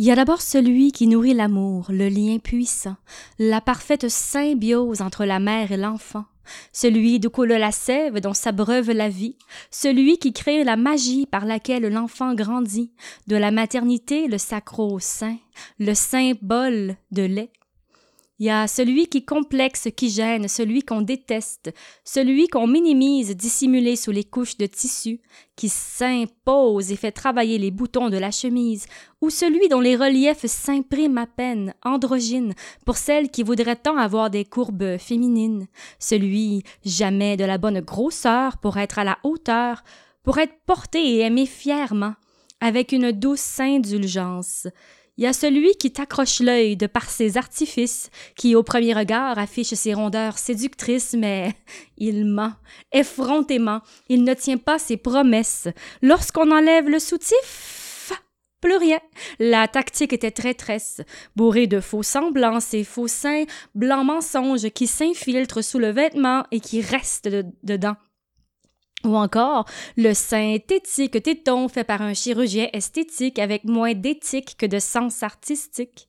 [0.00, 2.96] Il y a d'abord celui qui nourrit l'amour, le lien puissant,
[3.38, 6.24] la parfaite symbiose entre la mère et l'enfant,
[6.72, 9.36] celui d'où coule la sève dont s'abreuve la vie,
[9.70, 12.94] celui qui crée la magie par laquelle l'enfant grandit,
[13.26, 15.36] de la maternité le sacro-saint,
[15.78, 17.52] le symbole de lait,
[18.40, 23.96] il y a celui qui complexe, qui gêne, celui qu'on déteste, celui qu'on minimise dissimulé
[23.96, 25.20] sous les couches de tissu,
[25.56, 28.86] qui s'impose et fait travailler les boutons de la chemise,
[29.20, 32.54] ou celui dont les reliefs s'impriment à peine, androgynes,
[32.86, 35.66] pour celles qui voudraient tant avoir des courbes féminines,
[35.98, 39.84] celui jamais de la bonne grosseur pour être à la hauteur,
[40.22, 42.14] pour être porté et aimé fièrement,
[42.62, 44.66] avec une douce indulgence,
[45.20, 49.38] il y a celui qui t'accroche l'œil de par ses artifices, qui au premier regard
[49.38, 51.52] affiche ses rondeurs séductrices, mais
[51.98, 52.54] il ment.
[52.90, 55.68] Effrontément, il ne tient pas ses promesses.
[56.00, 58.14] Lorsqu'on enlève le soutif,
[58.62, 58.98] plus rien.
[59.38, 61.02] La tactique était traîtresse,
[61.36, 66.60] bourrée de faux semblances et faux seins, blancs mensonges qui s'infiltrent sous le vêtement et
[66.60, 67.28] qui restent
[67.62, 67.96] dedans.
[69.04, 69.64] Ou encore,
[69.96, 76.08] le synthétique téton fait par un chirurgien esthétique avec moins d'éthique que de sens artistique.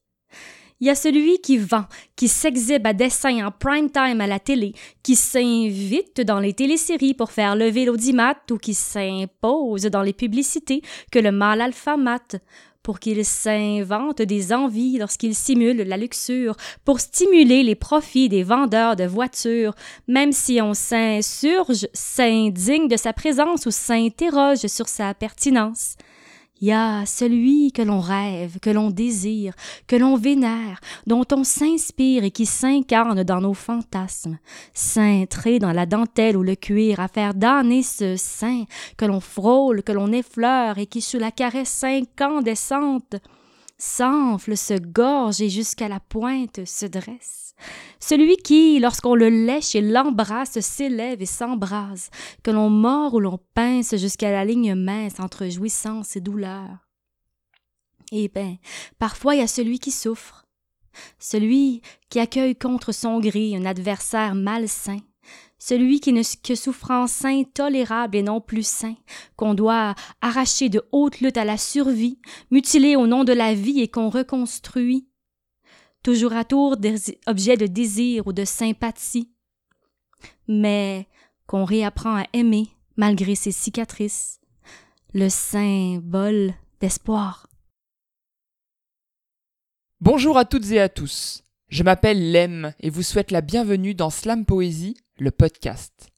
[0.81, 4.39] Il y a celui qui vend, qui s'exhibe à dessin en prime time à la
[4.39, 10.11] télé, qui s'invite dans les téléséries pour faire lever l'audimat ou qui s'impose dans les
[10.11, 10.81] publicités
[11.11, 12.37] que le mâle alpha mate
[12.83, 18.95] pour qu'il s'invente des envies lorsqu'il simule la luxure, pour stimuler les profits des vendeurs
[18.95, 19.75] de voitures,
[20.07, 25.95] même si on s'insurge, s'indigne de sa présence ou s'interroge sur sa pertinence.
[26.61, 29.55] Il y a celui que l'on rêve, que l'on désire,
[29.87, 34.37] que l'on vénère, dont on s'inspire et qui s'incarne dans nos fantasmes,
[34.71, 39.81] cintré dans la dentelle ou le cuir, à faire damner ce sein que l'on frôle,
[39.81, 43.15] que l'on effleure et qui sous la caresse incandescente
[43.79, 47.50] s'enfle, se gorge et jusqu'à la pointe se dresse.
[47.99, 52.09] Celui qui, lorsqu'on le lèche et l'embrasse, s'élève et s'embrase,
[52.43, 56.69] que l'on mord ou l'on pince jusqu'à la ligne mince entre jouissance et douleur.
[58.11, 58.57] Eh bien,
[58.99, 60.45] parfois il y a celui qui souffre,
[61.17, 64.99] celui qui accueille contre son gré un adversaire malsain,
[65.57, 68.95] celui qui ne que souffrance intolérable et non plus sain,
[69.35, 72.19] qu'on doit arracher de haute lutte à la survie,
[72.49, 75.07] mutiler au nom de la vie et qu'on reconstruit,
[76.03, 79.31] toujours à tour des objets de désir ou de sympathie,
[80.47, 81.07] mais
[81.47, 84.39] qu'on réapprend à aimer malgré ses cicatrices,
[85.13, 87.47] le symbole d'espoir.
[89.99, 91.43] Bonjour à toutes et à tous.
[91.69, 96.11] Je m'appelle Lem et vous souhaite la bienvenue dans Slam Poésie, le podcast.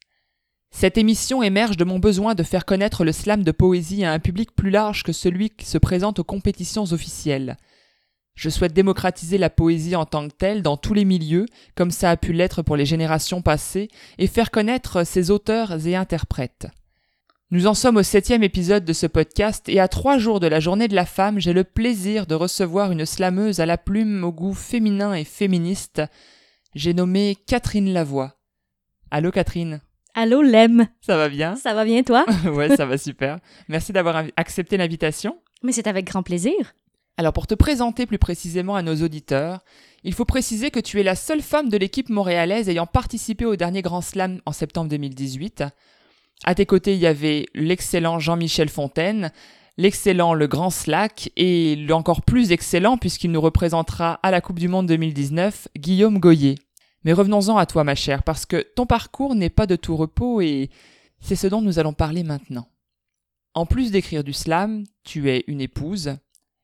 [0.72, 4.20] Cette émission émerge de mon besoin de faire connaître le slam de poésie à un
[4.20, 7.58] public plus large que celui qui se présente aux compétitions officielles.
[8.36, 11.46] Je souhaite démocratiser la poésie en tant que telle dans tous les milieux,
[11.76, 15.96] comme ça a pu l'être pour les générations passées, et faire connaître ses auteurs et
[15.96, 16.68] interprètes.
[17.52, 20.60] Nous en sommes au septième épisode de ce podcast et à trois jours de la
[20.60, 24.32] journée de la femme, j'ai le plaisir de recevoir une slameuse à la plume au
[24.32, 26.02] goût féminin et féministe.
[26.74, 28.34] J'ai nommé Catherine Lavoie.
[29.12, 29.82] Allô Catherine
[30.16, 31.56] Allô Lem Ça va bien?
[31.56, 32.26] Ça va bien toi?
[32.46, 33.38] Ouais, ça va super.
[33.68, 35.38] Merci d'avoir accepté l'invitation.
[35.62, 36.74] Mais c'est avec grand plaisir.
[37.18, 39.60] Alors pour te présenter plus précisément à nos auditeurs,
[40.04, 43.56] il faut préciser que tu es la seule femme de l'équipe montréalaise ayant participé au
[43.56, 45.64] dernier Grand Slam en septembre 2018.
[46.44, 49.32] À tes côtés, il y avait l'excellent Jean-Michel Fontaine,
[49.78, 54.68] l'excellent Le Grand Slack et l'encore plus excellent puisqu'il nous représentera à la Coupe du
[54.68, 56.56] Monde 2019, Guillaume Goyer.
[57.04, 60.42] Mais revenons-en à toi ma chère, parce que ton parcours n'est pas de tout repos
[60.42, 60.70] et
[61.20, 62.68] c'est ce dont nous allons parler maintenant.
[63.54, 66.18] En plus d'écrire du slam, tu es une épouse,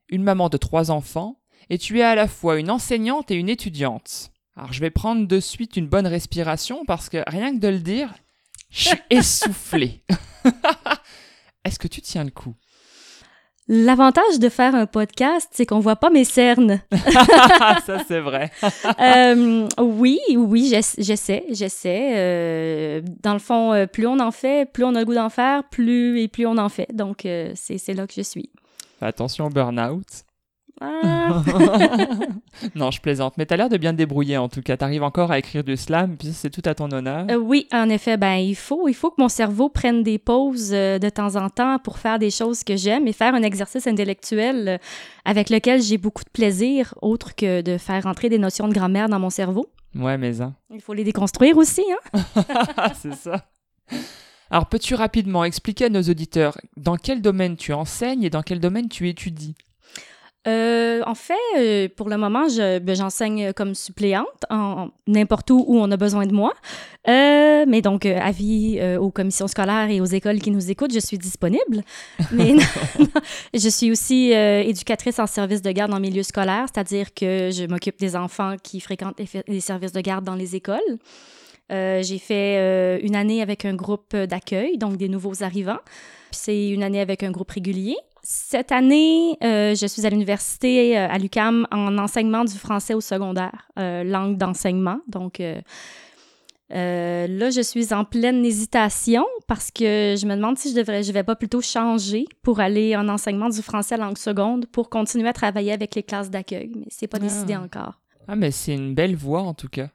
[0.09, 1.39] une maman de trois enfants,
[1.69, 4.31] et tu es à la fois une enseignante et une étudiante.
[4.55, 7.79] Alors je vais prendre de suite une bonne respiration parce que rien que de le
[7.79, 8.13] dire,
[8.69, 10.03] je suis essoufflé.
[11.65, 12.55] Est-ce que tu tiens le coup?
[13.71, 16.81] L'avantage de faire un podcast, c'est qu'on voit pas mes cernes.
[17.85, 18.49] Ça, c'est vrai.
[18.99, 22.13] euh, oui, oui, j'essaie, j'essaie.
[22.15, 25.29] Euh, dans le fond, euh, plus on en fait, plus on a le goût d'en
[25.29, 26.87] faire, plus et plus on en fait.
[26.95, 28.49] Donc, euh, c'est là que je suis.
[29.01, 30.05] Attention au burn-out.
[30.81, 31.43] Ah.
[32.75, 33.33] non, je plaisante.
[33.37, 34.77] Mais tu as l'air de bien te débrouiller en tout cas.
[34.77, 37.25] Tu arrives encore à écrire du slam, puis c'est tout à ton honneur.
[37.29, 40.71] Euh, oui, en effet, ben il faut, il faut que mon cerveau prenne des pauses
[40.73, 43.87] euh, de temps en temps pour faire des choses que j'aime et faire un exercice
[43.87, 44.77] intellectuel euh,
[45.25, 49.09] avec lequel j'ai beaucoup de plaisir, autre que de faire entrer des notions de grammaire
[49.09, 49.67] dans mon cerveau.
[49.95, 50.55] Ouais, mais hein.
[50.73, 52.43] Il faut les déconstruire aussi, hein.
[52.95, 53.45] c'est ça.
[54.51, 58.59] Alors, peux-tu rapidement expliquer à nos auditeurs dans quel domaine tu enseignes et dans quel
[58.59, 59.55] domaine tu étudies?
[60.47, 64.45] Euh, en fait, euh, pour le moment, je, ben, j'enseigne comme suppléante
[65.05, 66.53] n'importe où où on a besoin de moi.
[67.07, 70.99] Euh, mais donc, euh, avis aux commissions scolaires et aux écoles qui nous écoutent, je
[70.99, 71.83] suis disponible.
[72.31, 72.63] Mais non,
[72.99, 73.21] non,
[73.53, 77.99] je suis aussi éducatrice en service de garde en milieu scolaire, c'est-à-dire que je m'occupe
[77.99, 80.99] des enfants qui fréquentent les services de garde dans les écoles.
[81.71, 85.79] Euh, j'ai fait euh, une année avec un groupe d'accueil, donc des nouveaux arrivants.
[86.31, 87.95] Puis c'est une année avec un groupe régulier.
[88.23, 93.69] Cette année, euh, je suis à l'université à l'UCAM en enseignement du français au secondaire,
[93.77, 94.99] langue d'enseignement.
[95.07, 95.39] Donc
[96.69, 101.11] là, je suis en pleine hésitation parce que je me demande si je devrais, je
[101.11, 105.33] vais pas plutôt changer pour aller en enseignement du français langue seconde pour continuer à
[105.33, 107.23] travailler avec les classes d'accueil, mais c'est pas Ah.
[107.23, 107.99] décidé encore.
[108.27, 109.89] Ah, mais c'est une belle voix en tout cas.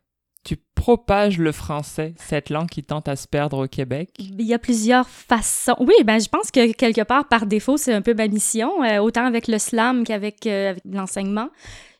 [0.77, 4.11] Tu propages le français, cette langue qui tente à se perdre au Québec?
[4.19, 5.77] Il y a plusieurs façons.
[5.81, 8.99] Oui, ben je pense que quelque part, par défaut, c'est un peu ma mission, euh,
[8.99, 11.49] autant avec le slam qu'avec euh, avec l'enseignement.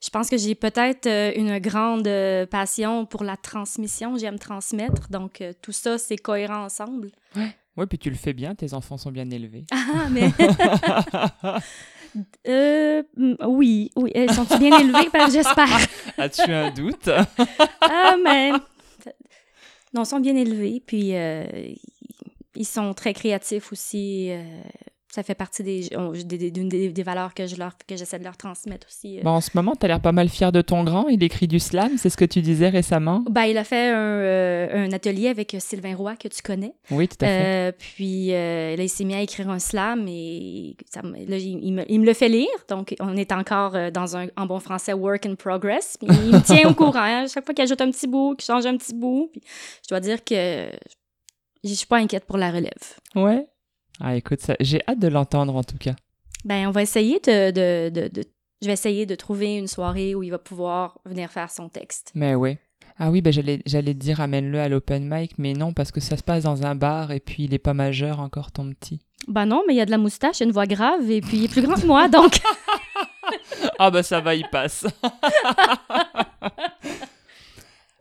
[0.03, 2.09] Je pense que j'ai peut-être euh, une grande
[2.51, 4.17] passion pour la transmission.
[4.17, 7.11] J'aime transmettre, donc tout ça, c'est cohérent ensemble.
[7.77, 9.65] Ouais, puis tu le fais bien, tes enfants sont bien élevés.
[9.73, 10.31] Ah, mais...
[12.49, 14.13] euh, mm, oui, oui.
[14.15, 15.09] Ils sont bien élevés?
[15.13, 15.79] Ben, j'espère.
[16.19, 17.09] As-tu un doute?
[17.81, 18.53] Ah, mais...
[19.93, 21.45] Non, ils sont bien élevés, puis euh,
[22.57, 24.29] ils sont très créatifs aussi.
[24.31, 24.43] euh,
[25.15, 25.89] ça fait partie des,
[26.25, 29.19] des, des, des- des valeurs que je leur que j'essaie de leur transmettre aussi.
[29.19, 29.23] euh.
[29.23, 31.07] Bon, en ce moment, t'as l'air pas mal fier de ton grand.
[31.09, 33.23] Il écrit du slam, c'est ce que tu disais récemment.
[33.31, 36.75] Ben, il a fait un, euh, un atelier avec Sylvain Roy, que tu connais.
[36.91, 37.69] Oui, tout à fait.
[37.69, 41.61] Euh, puis euh, là, il s'est mis à écrire un slam et ça, là, il,
[41.65, 42.49] il me, il me le fait lire.
[42.69, 45.97] Donc, on est encore dans un, en bon français, work in progress.
[45.99, 46.93] Puis il me tient au courant.
[46.97, 47.27] hein.
[47.33, 49.29] Chaque fois qu'il ajoute un petit bout, qu'il change un petit bout.
[49.33, 49.43] Puis
[49.85, 50.69] je dois dire que
[51.63, 52.73] je suis pas inquiète pour la relève.
[53.15, 53.47] Ouais.
[54.01, 55.95] Ah, écoute, ça, j'ai hâte de l'entendre en tout cas.
[56.45, 58.25] Ben, on va essayer de, de, de, de-
[58.61, 62.11] Je vais essayer de trouver une soirée où il va pouvoir venir faire son texte.
[62.15, 62.59] Mais ouais.
[62.99, 65.99] Ah oui, ben j'allais, j'allais te dire amène-le à l'open mic, mais non, parce que
[66.01, 69.01] ça se passe dans un bar et puis il est pas majeur encore ton petit.
[69.27, 71.49] Ben non, mais il a de la moustache, une voix grave et puis il est
[71.49, 72.39] plus grand que moi, donc...
[73.79, 74.87] Ah bah ça va, il passe.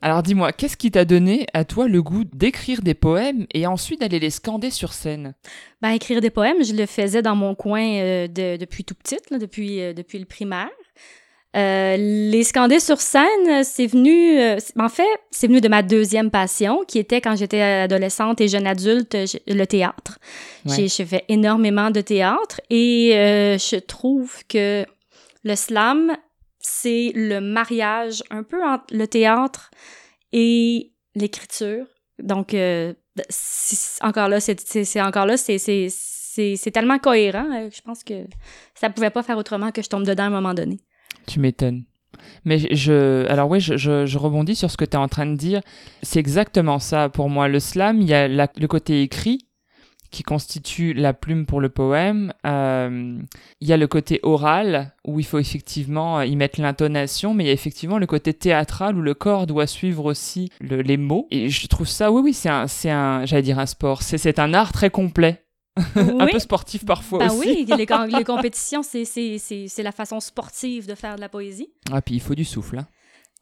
[0.05, 4.01] Alors dis-moi, qu'est-ce qui t'a donné à toi le goût d'écrire des poèmes et ensuite
[4.01, 5.33] d'aller les scander sur scène?
[5.81, 9.29] Ben, écrire des poèmes, je le faisais dans mon coin euh, de- depuis tout petite,
[9.31, 10.67] là, depuis, euh, depuis le primaire.
[11.55, 14.37] Euh, les scander sur scène, c'est venu,
[14.77, 18.67] en fait, c'est venu de ma deuxième passion, qui était quand j'étais adolescente et jeune
[18.67, 19.15] adulte,
[19.47, 20.19] le théâtre.
[20.65, 20.75] Ouais.
[20.75, 24.83] J'ai j'ai fait énormément de théâtre et je trouve que
[25.45, 26.17] le slam,
[26.63, 29.69] c'est le mariage un peu entre le théâtre
[30.31, 31.85] et l'écriture.
[32.19, 32.93] Donc, euh,
[34.01, 37.45] encore là, c'est encore là, c'est tellement cohérent.
[37.53, 38.25] euh, Je pense que
[38.75, 40.79] ça pouvait pas faire autrement que je tombe dedans à un moment donné.
[41.27, 41.83] Tu m'étonnes.
[42.45, 43.75] Mais je- alors oui, je,
[44.05, 45.61] je, rebondis sur ce que tu es en train de dire.
[46.01, 47.47] C'est exactement ça pour moi.
[47.47, 49.47] Le slam, il y a le côté écrit
[50.13, 52.31] qui constitue la plume pour le poème.
[52.45, 53.17] Euh,
[53.59, 57.43] il y a le côté oral où il faut effectivement euh, y mettre l'intonation, mais
[57.43, 60.97] il y a effectivement le côté théâtral où le corps doit suivre aussi le- les
[60.97, 61.27] mots.
[61.31, 64.03] Et je trouve ça, oui, oui, c'est un, c'est un, j'allais dire un sport.
[64.03, 65.43] C'est, c'est un art très complet.
[65.95, 66.31] un Oui.
[66.31, 67.39] peu sportif parfois Ben aussi.
[67.67, 69.03] oui, les, com- les compétitions, c'est
[69.79, 71.69] la façon sportive de faire de la poésie.
[71.91, 72.77] Ah, puis il faut du souffle.
[72.77, 72.87] Hein.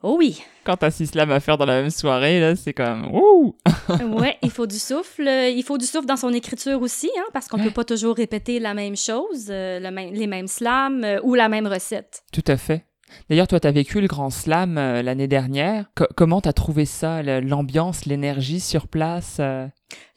[0.04, 3.12] Oh oui, Quand t'as six slams à faire dans la même soirée, là, c'est même.
[3.14, 3.56] Ouh!
[4.20, 5.28] ouais, il faut du souffle.
[5.28, 7.66] Euh, Il faut du souffle dans son écriture aussi, hein, parce qu'on Ouais.
[7.66, 11.36] peut pas toujours répéter la même chose, euh, le même- les mêmes slams euh, ou
[11.36, 12.24] la même recette.
[12.34, 12.86] Tout à fait.
[13.30, 15.86] D'ailleurs, toi, t'as vécu le Grand Slam euh, l'année dernière.
[15.96, 19.68] Co- comment t'as trouvé ça, l'ambiance, l'énergie sur place euh?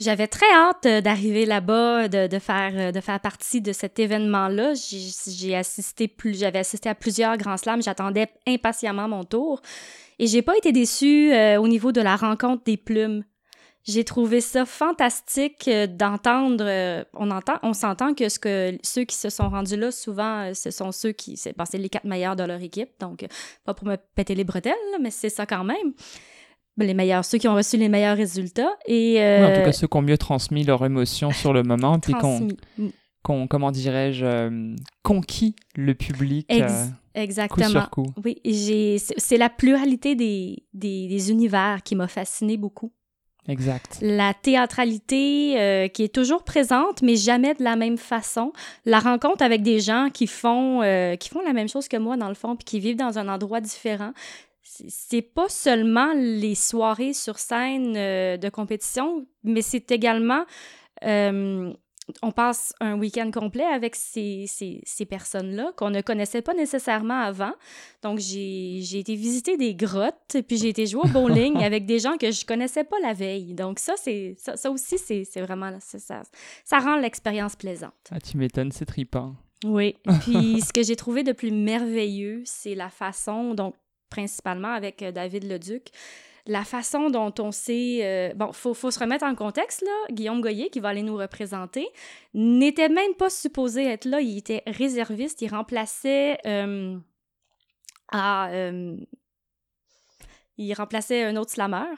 [0.01, 4.75] J'avais très hâte euh, d'arriver là-bas, de, faire, de faire partie de cet événement-là.
[4.75, 7.83] J'ai assisté j'avais assisté à plusieurs grands slams.
[7.83, 9.61] J'attendais impatiemment mon tour.
[10.19, 13.25] Et j'ai pas été déçue au niveau de la rencontre des plumes.
[13.87, 16.65] J'ai trouvé ça fantastique euh, d'entendre.
[16.67, 20.45] euh, on entend, on s'entend que ce que ceux qui se sont rendus là, souvent,
[20.51, 22.89] euh, ce sont ceux qui, c'est ben, c'est les quatre meilleurs de leur équipe.
[23.01, 23.27] Donc,
[23.65, 24.73] pas pour me péter les bretelles,
[25.03, 25.93] mais c'est ça quand même.
[26.79, 28.75] Les meilleurs, ceux qui ont reçu les meilleurs résultats.
[28.87, 32.15] Et en tout cas, ceux qui ont mieux transmis leur émotion sur le moment, puis
[32.15, 32.41] qu'on.
[32.79, 32.89] Mm,
[33.23, 37.69] qu'on- comment dirais-je, euh, conquis le public Ex- euh, coup Exactement.
[37.71, 38.07] sur coup.
[38.23, 38.39] Oui,
[39.19, 42.93] c'est la pluralité des, des, des univers qui m'a fasciné beaucoup.
[43.49, 43.99] Exact.
[44.01, 48.53] La théâtralité euh, qui est toujours présente, mais jamais de la même façon.
[48.87, 52.17] La rencontre avec des gens qui font, euh, qui font la même chose que moi,
[52.17, 54.13] dans le fond, puis qui vivent dans un endroit différent.
[54.63, 60.45] C'est- pas seulement les soirées sur scène euh, de compétition, mais c'est également
[62.23, 67.21] on passe un week-end complet avec ces, ces, ces personnes-là qu'on ne connaissait pas nécessairement
[67.21, 67.53] avant.
[68.03, 72.17] Donc, j'ai été visiter des grottes, puis j'ai été jouer au bowling avec des gens
[72.17, 73.55] que je connaissais pas la veille.
[73.55, 75.71] Donc, ça, c'est ça, ça aussi, c'est vraiment...
[75.81, 76.23] Ça,
[76.65, 77.95] ça rend l'expérience plaisante.
[78.11, 79.35] Ah, tu m'étonnes, c'est tripant.
[79.65, 79.97] Oui.
[80.23, 83.75] Puis, ce que j'ai trouvé de plus merveilleux, c'est la façon, donc
[84.11, 85.91] principalement avec euh, David Leduc,
[86.47, 88.01] la façon dont on sait...
[88.03, 90.13] Euh, bon, il faut, faut, se remettre en contexte, là.
[90.13, 91.89] Guillaume Goyer, qui va aller nous représenter,
[92.35, 94.21] n'était même pas supposé être là.
[94.21, 95.43] Il était réserviste.
[95.43, 96.39] Il remplaçait...
[96.47, 96.99] Euh,
[98.13, 98.97] à, euh,
[100.59, 101.95] il remplaçait un autre slammer.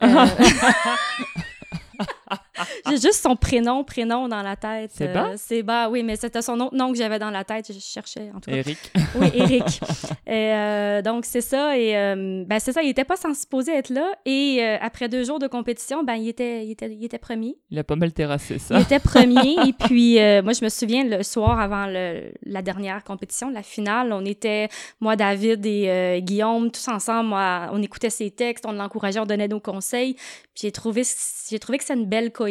[2.88, 4.90] J'ai juste son prénom, prénom dans la tête.
[4.94, 5.32] C'est bas?
[5.36, 7.72] c'est bas, oui, mais c'était son autre nom que j'avais dans la tête.
[7.72, 8.56] Je cherchais, en tout cas.
[8.56, 8.78] Eric.
[9.16, 9.80] oui, Eric.
[10.26, 11.76] et, euh, donc, c'est ça.
[11.76, 14.12] Et euh, ben, c'est ça, il n'était pas sans supposer être là.
[14.24, 17.56] Et euh, après deux jours de compétition, ben, il était, il était, il était premier.
[17.70, 18.76] Il a pas mal terrassé ça.
[18.76, 19.56] Il était premier.
[19.66, 24.12] et puis, moi, je me souviens, le soir avant le, la dernière compétition, la finale,
[24.12, 24.68] on était,
[25.00, 29.48] moi, David et Guillaume, tous ensemble, moi, on écoutait ses textes, on l'encourageait, on donnait
[29.48, 30.14] nos conseils.
[30.14, 31.02] Puis j'ai trouvé,
[31.48, 32.49] j'ai trouvé que c'est une belle cohésion.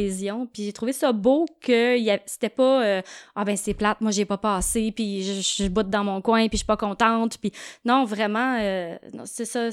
[0.53, 3.01] Puis j'ai trouvé ça beau que c'était pas euh,
[3.35, 6.47] ah ben c'est plate, moi j'ai pas passé, puis je, je, botte dans mon coin,
[6.47, 7.37] puis je suis pas contente.
[7.37, 7.51] Puis
[7.85, 9.69] non, vraiment, euh, c'est ça.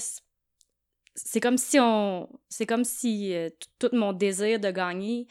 [1.14, 5.26] C'est comme si on, c'est comme si euh, tout mon désir de gagner,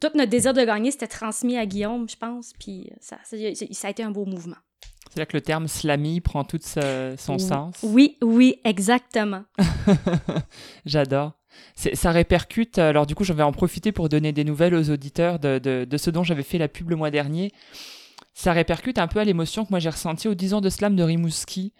[0.00, 2.52] tout notre désir de gagner, c'était transmis à Guillaume, je pense.
[2.58, 3.36] Puis ça, ça,
[3.70, 4.56] ça a été un beau mouvement.
[5.10, 7.76] C'est là que le terme slammy prend tout son sens.
[7.82, 9.44] Oui, oui, exactement.
[10.86, 11.41] J'adore.
[11.74, 15.38] Ça répercute, alors du coup je vais en profiter pour donner des nouvelles aux auditeurs
[15.38, 17.52] de, de, ce dont j'avais fait la pub le mois dernier.
[18.34, 20.96] Ça répercute un peu à l'émotion que moi j'ai ressentie aux 10 ans de slam
[20.96, 21.72] de Rimouski.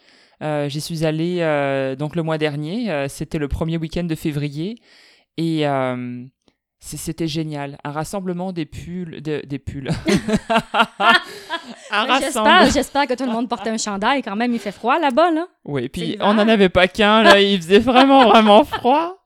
[0.42, 4.14] Euh, J'y suis allé euh, donc le mois dernier, euh, c'était le premier week-end de
[4.14, 4.76] février,
[5.36, 6.24] et euh,
[6.80, 7.78] c'était génial.
[7.84, 9.90] Un rassemblement des pulls, des pulls.
[12.72, 15.46] J'espère que tout le monde portait un chandail, quand même il fait froid là-bas, là.
[15.64, 19.21] Oui, puis on n'en avait pas qu'un, là, il faisait vraiment, vraiment froid.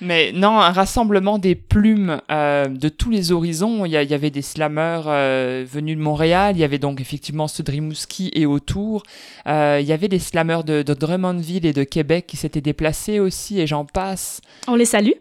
[0.00, 3.86] Mais non, un rassemblement des plumes euh, de tous les horizons.
[3.86, 7.62] Il y, avait des slammers euh, venus de Montréal, il y avait donc effectivement ceux
[7.62, 9.04] de Rimouski et autour.
[9.46, 13.20] Euh, il y avait des slammers de, de, Drummondville et de Québec qui s'étaient déplacés
[13.20, 14.42] aussi, et j'en passe.
[14.68, 15.12] On les salue.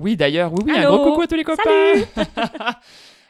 [0.00, 1.72] oui, d'ailleurs, oui, oui, un gros coucou à tous les copains.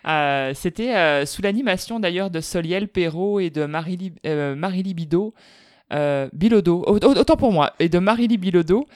[0.54, 5.34] C'était sous l'animation d'ailleurs de Soliel Perrault et de Marie, Marie Libido.
[6.32, 8.86] Bilodeau, autant pour moi, et de Marie-Lie Bilodeau.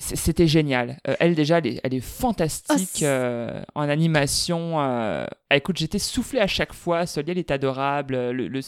[0.00, 0.98] C'était génial.
[1.06, 4.80] Euh, elle, déjà, elle est, elle est fantastique oh, euh, en animation.
[4.80, 5.26] Euh.
[5.50, 7.04] Écoute, j'étais soufflé à chaque fois.
[7.04, 8.14] Soliel est adorable.
[8.14, 8.60] Le, le,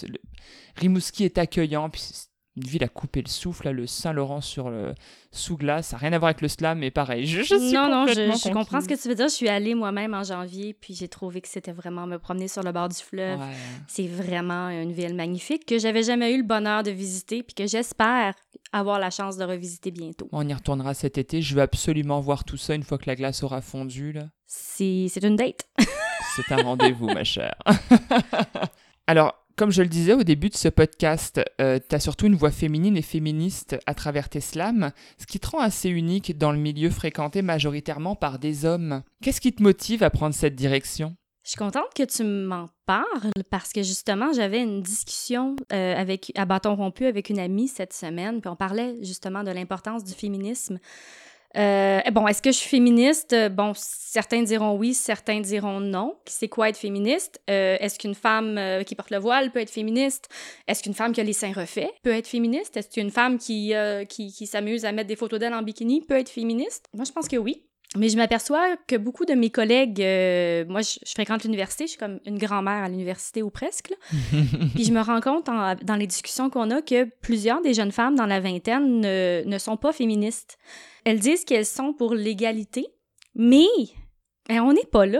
[0.76, 1.88] Rimouski est accueillant.
[1.88, 2.02] Puis
[2.56, 4.94] une ville à couper le souffle, là, le Saint-Laurent sur le
[5.30, 7.24] sous glace, ça n'a rien à voir avec le slam, mais pareil.
[7.26, 9.28] Je, je suis non, non, je, je comprends ce que tu veux dire.
[9.28, 12.62] Je suis allée moi-même en janvier, puis j'ai trouvé que c'était vraiment me promener sur
[12.62, 13.40] le bord du fleuve.
[13.86, 17.66] C'est vraiment une ville magnifique que j'avais jamais eu le bonheur de visiter, puis que
[17.66, 18.34] j'espère
[18.72, 20.28] avoir la chance de revisiter bientôt.
[20.32, 21.40] On y retournera cet été.
[21.42, 24.12] Je veux absolument voir tout ça une fois que la glace aura fondu.
[24.12, 24.28] Là.
[24.46, 25.66] C'est une date.
[26.36, 27.54] C'est un rendez-vous, ma chère.
[29.06, 32.34] Alors, comme je le disais au début de ce podcast, euh, tu as surtout une
[32.34, 36.52] voix féminine et féministe à travers tes slams, ce qui te rend assez unique dans
[36.52, 39.02] le milieu fréquenté majoritairement par des hommes.
[39.22, 41.16] Qu'est-ce qui te motive à prendre cette direction?
[41.44, 46.30] Je suis contente que tu m'en parles parce que justement, j'avais une discussion euh, avec,
[46.36, 50.12] à bâton rompu avec une amie cette semaine, puis on parlait justement de l'importance du
[50.12, 50.78] féminisme
[51.56, 53.34] euh, bon, est-ce que je suis féministe?
[53.50, 56.16] Bon, certains diront oui, certains diront non.
[56.26, 57.40] C'est quoi être féministe?
[57.50, 60.28] Euh, est-ce qu'une femme euh, qui porte le voile peut être féministe?
[60.66, 62.76] Est-ce qu'une femme qui a les seins refaits peut être féministe?
[62.76, 63.74] Est-ce qu'une femme qui,
[64.08, 66.86] qui, qui s'amuse à mettre des photos d'elle en bikini peut être féministe?
[66.94, 67.62] Moi, je pense que oui.
[67.96, 69.98] Mais je m'aperçois que beaucoup de mes collègues,
[70.68, 73.92] moi je, fréquente l'université, je suis comme une grand-mère à l'université ou presque,
[74.74, 78.14] puis je me rends compte dans les discussions qu'on a que plusieurs des jeunes femmes
[78.14, 80.56] dans la vingtaine ne, ne sont pas féministes.
[81.04, 82.86] Elles disent qu'elles sont pour l'égalité,
[83.34, 83.66] mais
[84.48, 85.18] eh, on n'est pas là.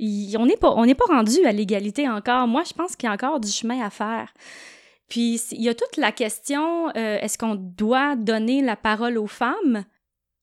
[0.00, 2.46] on n'est pas, on n'est pas rendu à l'égalité encore.
[2.46, 4.32] Moi, je pense qu'il y a encore du chemin à faire.
[5.08, 9.26] Puis il y a toute la question euh, est-ce qu'on doit donner la parole aux
[9.26, 9.84] femmes?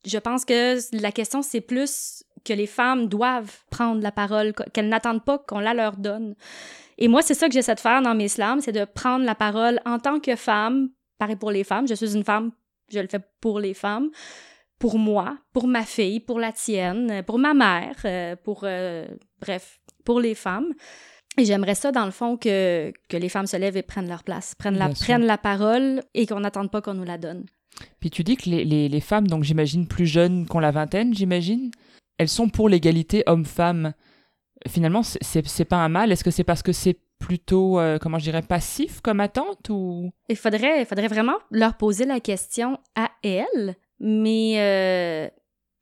[0.05, 4.89] Je pense que la question c'est plus que les femmes doivent prendre la parole, qu'elles
[4.89, 6.35] n'attendent pas qu'on la leur donne.
[6.97, 9.35] Et moi, c'est ça que j'essaie de faire dans mes slams, c'est de prendre la
[9.35, 10.89] parole en tant que femme.
[11.17, 12.51] Pareil pour les femmes, je suis une femme,
[12.91, 14.11] je le fais pour les femmes
[14.79, 19.07] pour moi, pour ma fille, pour la tienne, pour ma mère, euh, pour, euh,
[19.39, 20.73] bref, pour les femmes.
[21.37, 24.23] Et j'aimerais ça, dans le fond, que, que les femmes se lèvent et prennent leur
[24.23, 27.45] place, prennent, la, prennent la parole et qu'on n'attende pas qu'on nous la donne.
[27.99, 31.71] Puis tu dis que les, les, femmes, donc j'imagine plus jeunes qu'ont la vingtaine, j'imagine,
[32.17, 33.93] elles sont pour l'égalité homme-femme.
[34.67, 36.11] finalement, c'est pas un mal.
[36.11, 40.11] Est-ce que c'est parce que c'est plutôt, euh, comment je dirais, passif comme attente ou...
[40.29, 44.55] Il faudrait, il faudrait vraiment leur poser la question à elles, mais...
[44.57, 45.29] Euh,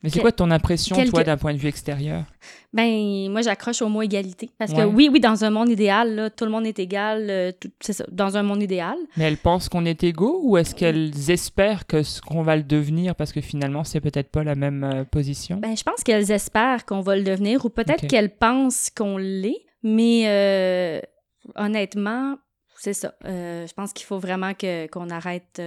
[0.04, 2.26] mais c'est quoi ton impression, toi, d'un point de vue extérieur?
[2.74, 4.50] Ben, moi, j'accroche au mot égalité.
[4.58, 7.28] Parce que oui, oui, dans un monde idéal, là, tout le monde est égal.
[7.30, 8.98] Euh, c'est ça, dans un monde idéal.
[9.16, 12.64] Mais elles pensent qu'on est égaux ou est-ce qu'elles espèrent que ce qu'on va le
[12.64, 15.58] devenir parce que finalement, c'est peut-être pas la même euh, position?
[15.58, 19.64] Ben, je pense qu'elles espèrent qu'on va le devenir ou peut-être qu'elles pensent qu'on l'est.
[19.84, 21.00] Mais euh,
[21.56, 22.36] honnêtement,
[22.78, 23.14] c'est ça.
[23.24, 25.62] je pense qu'il faut vraiment que, qu'on arrête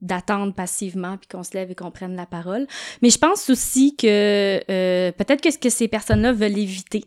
[0.00, 2.66] d'attendre passivement puis qu'on se lève et qu'on prenne la parole.
[3.02, 7.04] Mais je pense aussi que euh, peut-être que ce que ces personnes-là veulent éviter,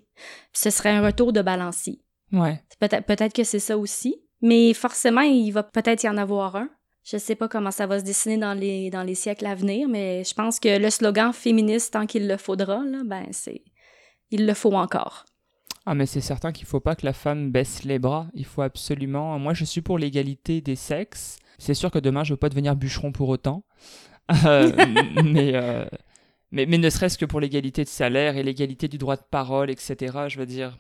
[0.54, 2.02] ce serait un retour de balancier.
[2.32, 2.62] Ouais.
[2.80, 4.22] Peut-être peut-être que c'est ça aussi.
[4.42, 6.70] Mais forcément, il va peut-être y en avoir un.
[7.04, 9.88] Je sais pas comment ça va se dessiner dans les, dans les siècles à venir,
[9.88, 13.64] mais je pense que le slogan féministe tant qu'il le faudra, là, ben c'est
[14.32, 15.26] il le faut encore.
[15.86, 18.28] Ah mais c'est certain qu'il faut pas que la femme baisse les bras.
[18.34, 19.40] Il faut absolument.
[19.40, 21.40] Moi, je suis pour l'égalité des sexes.
[21.60, 23.64] C'est sûr que demain, je veux pas devenir bûcheron pour autant.
[24.46, 24.72] Euh,
[25.26, 25.86] euh,
[26.52, 29.70] mais, mais, ne serait-ce que pour l'égalité de salaire et l'égalité du droit de parole,
[29.70, 29.96] etc.
[30.28, 30.78] Je veux dire,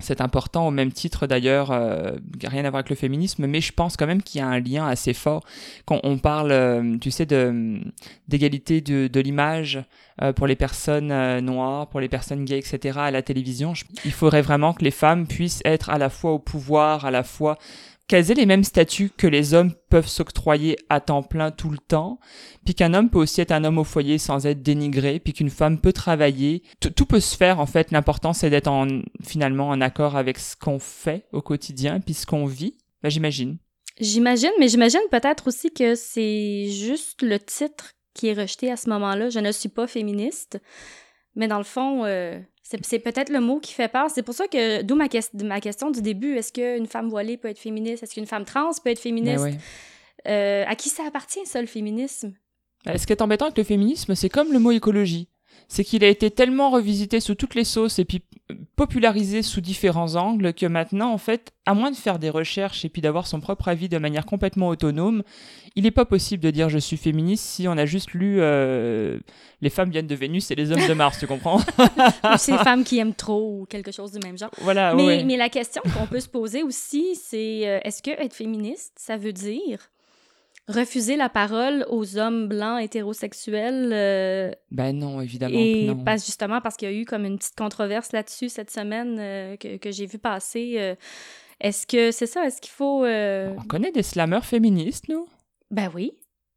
[0.00, 2.12] c'est important au même titre d'ailleurs, euh,
[2.44, 4.60] rien à voir avec le féminisme, mais je pense quand même qu'il y a un
[4.60, 5.44] lien assez fort
[5.84, 7.80] quand on parle, tu sais, de
[8.28, 9.82] d'égalité de, de l'image
[10.36, 12.98] pour les personnes noires, pour les personnes gays, etc.
[12.98, 13.72] à la télévision.
[14.04, 17.22] il faudrait vraiment que les femmes puissent être à la fois au pouvoir, à la
[17.22, 17.56] fois
[18.12, 22.18] aient les mêmes statuts que les hommes peuvent s'octroyer à temps plein tout le temps,
[22.64, 25.50] puis qu'un homme peut aussi être un homme au foyer sans être dénigré, puis qu'une
[25.50, 26.62] femme peut travailler.
[26.80, 27.90] tout peut se faire en fait.
[27.90, 28.86] L'important c'est d'être en,
[29.22, 32.76] finalement en accord avec ce qu'on fait au quotidien, puis ce qu'on vit.
[33.02, 33.58] Ben, j'imagine.
[34.00, 38.88] J'imagine, mais j'imagine peut-être aussi que c'est juste le titre qui est rejeté à ce
[38.90, 39.28] moment-là.
[39.28, 40.58] Je ne suis pas féministe,
[41.36, 44.10] mais dans le fond, euh, c'est peut-être le mot qui fait peur.
[44.10, 45.06] C'est pour ça que, d'où ma,
[45.44, 48.02] ma, question du début, est-ce qu'une femme voilée peut être féministe?
[48.02, 49.44] Est-ce qu'une femme trans peut être féministe?
[49.44, 49.58] Ben
[50.26, 52.32] euh, à qui ça appartient, ça, le féminisme?
[52.86, 55.28] Ben, ce qui est embêtant avec le féminisme, c'est comme le mot écologie
[55.68, 58.22] c'est qu'il a été tellement revisité sous toutes les sauces et puis
[58.76, 62.88] popularisé sous différents angles que maintenant, en fait, à moins de faire des recherches et
[62.88, 65.22] puis d'avoir son propre avis de manière complètement autonome,
[65.76, 69.18] il n'est pas possible de dire je suis féministe si on a juste lu euh,
[69.60, 71.58] les femmes viennent de Vénus et les hommes de Mars, tu comprends?
[71.78, 74.50] Ou c'est les femmes qui aiment trop ou quelque chose du même genre.
[74.60, 78.34] Voilà, mais, mais la question qu'on peut se poser aussi, c'est euh, est-ce que être
[78.34, 79.90] féministe, ça veut dire
[80.68, 83.90] refuser la parole aux hommes blancs hétérosexuels.
[83.92, 85.54] Euh, ben non, évidemment.
[85.56, 86.04] Et non.
[86.12, 89.76] justement parce qu'il y a eu comme une petite controverse là-dessus cette semaine euh, que,
[89.76, 90.74] que j'ai vu passer.
[90.78, 90.94] Euh,
[91.60, 92.46] est-ce que c'est ça?
[92.46, 93.04] Est-ce qu'il faut.
[93.04, 95.28] On connaît des slammeurs féministes, nous?
[95.70, 96.12] Ben oui.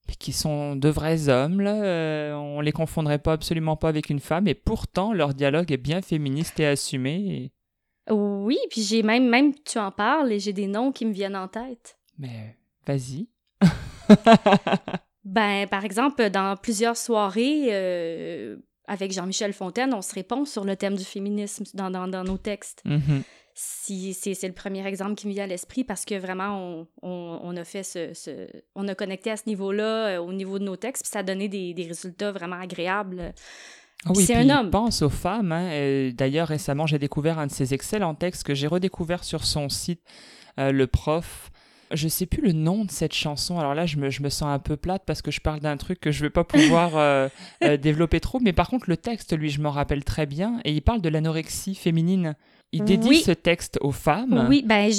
[0.07, 2.39] Puis qui sont de vrais hommes, là.
[2.39, 6.01] on les confondrait pas absolument pas avec une femme, et pourtant leur dialogue est bien
[6.01, 7.51] féministe et assumé.
[8.09, 11.35] Oui, puis j'ai même, même tu en parles et j'ai des noms qui me viennent
[11.35, 11.97] en tête.
[12.17, 13.27] Mais vas-y.
[15.25, 20.75] ben, par exemple, dans plusieurs soirées euh, avec Jean-Michel Fontaine, on se répond sur le
[20.75, 22.83] thème du féminisme dans, dans, nos textes.
[22.85, 23.21] Mm-hmm.
[23.59, 27.39] Si, c'est le premier exemple qui me vient à l'esprit parce que vraiment, on, on,
[27.41, 30.75] on a fait ce, On a connecté à ce niveau-là, euh, au niveau de nos
[30.75, 33.33] textes, puis ça a donné des, des résultats vraiment agréables.
[34.05, 34.69] Ah oui, c'est un homme.
[34.69, 35.51] pense aux femmes.
[35.51, 36.11] Hein.
[36.13, 40.01] D'ailleurs, récemment, j'ai découvert un de ses excellents textes que j'ai redécouvert sur son site,
[40.59, 41.49] euh, Le Prof.
[41.91, 43.59] Je sais plus le nom de cette chanson.
[43.59, 45.77] Alors là, je me, je me sens un peu plate parce que je parle d'un
[45.77, 47.29] truc que je vais pas pouvoir euh,
[47.63, 48.39] euh, développer trop.
[48.39, 50.59] Mais par contre, le texte, lui, je m'en rappelle très bien.
[50.65, 52.35] Et il parle de l'anorexie féminine.
[52.73, 54.45] Il dédie ce texte aux femmes.
[54.49, 54.91] Oui, ben,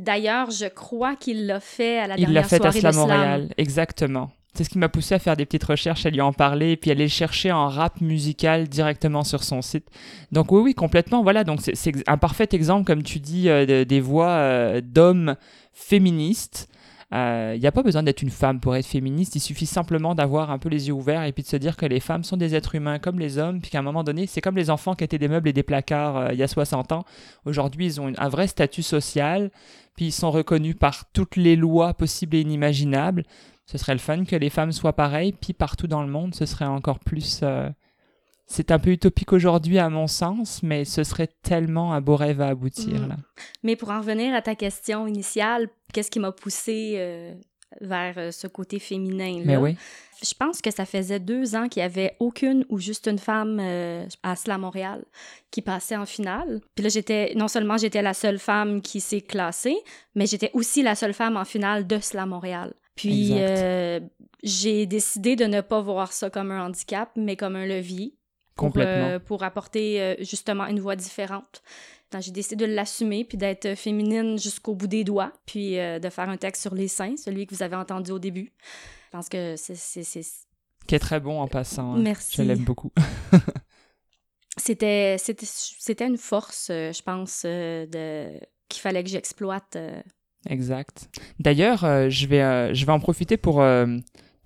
[0.00, 3.48] d'ailleurs, je crois qu'il l'a fait à la dernière Il l'a fait à Slam Montréal,
[3.56, 4.30] exactement.
[4.56, 6.76] C'est ce qui m'a poussé à faire des petites recherches, à lui en parler, et
[6.78, 9.86] puis aller chercher en rap musical directement sur son site.
[10.32, 11.22] Donc oui, oui, complètement.
[11.22, 15.36] Voilà, donc c'est un parfait exemple, comme tu dis, euh, des voix euh, d'hommes
[15.74, 16.70] féministes.
[17.12, 20.14] Il euh, n'y a pas besoin d'être une femme pour être féministe, il suffit simplement
[20.14, 22.36] d'avoir un peu les yeux ouverts et puis de se dire que les femmes sont
[22.36, 24.94] des êtres humains comme les hommes, puis qu'à un moment donné, c'est comme les enfants
[24.94, 27.04] qui étaient des meubles et des placards il y a 60 ans.
[27.44, 29.50] Aujourd'hui, ils ont un vrai statut social,
[29.94, 33.22] puis ils sont reconnus par toutes les lois possibles et inimaginables
[33.66, 36.46] ce serait le fun que les femmes soient pareilles, puis partout dans le monde, ce
[36.46, 37.40] serait encore plus...
[37.42, 37.68] Euh,
[38.48, 42.40] c'est un peu utopique aujourd'hui à mon sens, mais ce serait tellement un beau rêve
[42.40, 43.02] à aboutir.
[43.02, 43.08] Mm.
[43.08, 43.16] Là.
[43.64, 47.34] Mais pour en revenir à ta question initiale, qu'est-ce qui m'a poussé euh,
[47.80, 49.76] vers euh, ce côté féminin là oui.
[50.22, 53.60] Je pense que ça faisait deux ans qu'il n'y avait aucune ou juste une femme
[54.22, 55.04] à Slam Montréal
[55.50, 56.62] qui passait en finale.
[56.74, 59.76] Puis là, j'étais non seulement j'étais la seule femme qui s'est classée,
[60.14, 62.72] mais j'étais aussi la seule femme en finale de Slam Montréal.
[62.96, 64.00] Puis euh,
[64.42, 68.14] j'ai décidé de ne pas voir ça comme un handicap, mais comme un levier.
[68.56, 71.62] pour, euh, pour apporter euh, justement une voix différente.
[72.20, 76.28] J'ai décidé de l'assumer puis d'être féminine jusqu'au bout des doigts, puis euh, de faire
[76.30, 78.52] un texte sur les seins, celui que vous avez entendu au début.
[79.06, 79.74] Je pense que c'est-
[80.86, 81.94] Qui est très bon en passant.
[81.94, 81.98] hein.
[81.98, 82.36] Merci.
[82.36, 82.92] Je l'aime beaucoup.
[84.56, 88.38] c'était c'était c'était une force, euh, je pense, euh, de
[88.68, 89.76] qu'il fallait que j'exploite.
[89.76, 90.00] euh.
[90.48, 91.08] Exact.
[91.40, 93.86] D'ailleurs, euh, je, vais, euh, je vais en profiter pour euh,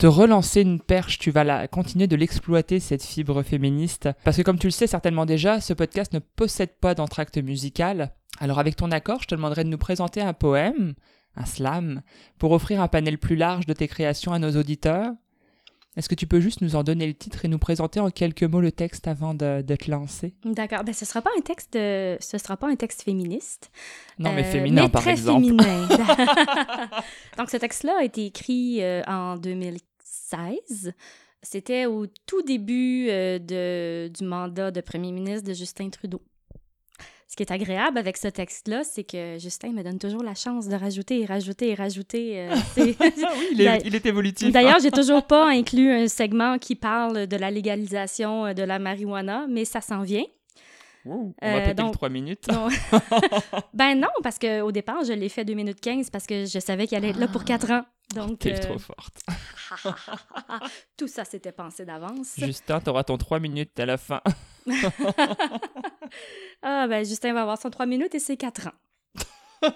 [0.01, 1.19] te relancer une perche.
[1.19, 4.09] Tu vas la, continuer de l'exploiter, cette fibre féministe.
[4.25, 8.11] Parce que comme tu le sais certainement déjà, ce podcast ne possède pas d'entracte musical.
[8.41, 10.95] Alors avec ton accord, je te demanderai de nous présenter un poème,
[11.37, 12.01] un slam,
[12.39, 15.13] pour offrir un panel plus large de tes créations à nos auditeurs.
[15.97, 18.45] Est-ce que tu peux juste nous en donner le titre et nous présenter en quelques
[18.45, 20.35] mots le texte avant de, de te lancer?
[20.45, 20.85] D'accord.
[20.85, 23.71] Ben, ce sera pas un texte, de- ce sera pas un texte féministe.
[24.19, 25.45] Non, mais Euh, féminin mais par très exemple.
[25.47, 25.89] féminin.
[27.37, 29.37] Donc, ce texte-là a été écrit euh, en
[30.33, 30.93] 2016.
[31.43, 36.21] C'était au tout début euh, de, du mandat de premier ministre de Justin Trudeau.
[37.29, 40.66] Ce qui est agréable avec ce texte-là, c'est que Justin me donne toujours la chance
[40.69, 42.40] de rajouter et rajouter et rajouter.
[42.40, 42.81] euh, Ah
[43.38, 44.51] oui, il est, D'a- il est évolutif.
[44.53, 48.79] D'ailleurs, j'ai toujours pas inclus un segment qui parle de la légalisation euh, de la
[48.81, 50.25] marijuana, mais ça s'en vient.
[51.07, 52.49] Ouh, on va Euh, péter donc- le 3 minutes.
[52.53, 52.69] Non.
[53.75, 56.87] ben non, parce qu'au départ, je l'ai fait 2 minutes 15 parce que je savais
[56.88, 57.85] qu'il allait être là pour 4 ans.
[58.14, 59.20] Donc, T'es euh, trop forte.
[60.96, 62.35] tout ça, c'était pensé d'avance.
[62.38, 64.20] Justin, t'auras ton 3 minutes à la fin.
[66.62, 69.70] Ah, ben Justin va avoir son 3 minutes et c'est 4 ans.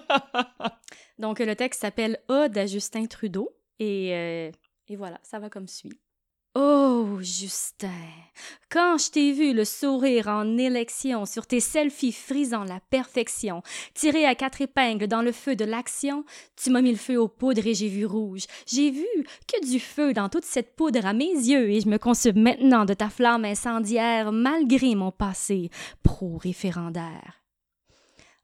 [1.17, 3.49] Donc, le texte s'appelle Ode à Justin Trudeau.
[3.79, 4.51] Et, euh,
[4.89, 5.99] et voilà, ça va comme suit.
[6.57, 7.89] Oh, Justin,
[8.71, 13.61] quand je t'ai vu le sourire en élection sur tes selfies frisant la perfection,
[13.93, 16.23] tiré à quatre épingles dans le feu de l'action,
[16.55, 18.45] tu m'as mis le feu aux poudres et j'ai vu rouge.
[18.67, 19.05] J'ai vu
[19.51, 22.85] que du feu dans toute cette poudre à mes yeux et je me consume maintenant
[22.85, 25.69] de ta flamme incendiaire malgré mon passé
[26.03, 27.44] pro-référendaire.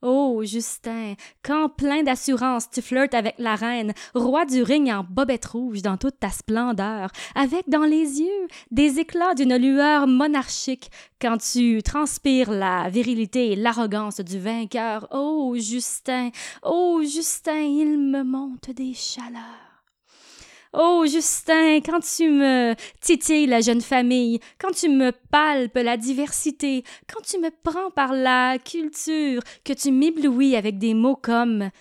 [0.01, 5.45] Oh, Justin, quand plein d'assurance tu flirtes avec la reine, roi du ring en bobette
[5.45, 10.89] rouge dans toute ta splendeur, avec dans les yeux des éclats d'une lueur monarchique,
[11.21, 15.07] quand tu transpires la virilité et l'arrogance du vainqueur.
[15.11, 16.31] Oh, Justin,
[16.63, 19.70] oh, Justin, il me monte des chaleurs.
[20.73, 26.85] Oh, Justin, quand tu me titilles la jeune famille, quand tu me palpes la diversité,
[27.11, 31.71] quand tu me prends par la culture, que tu m'éblouis avec des mots comme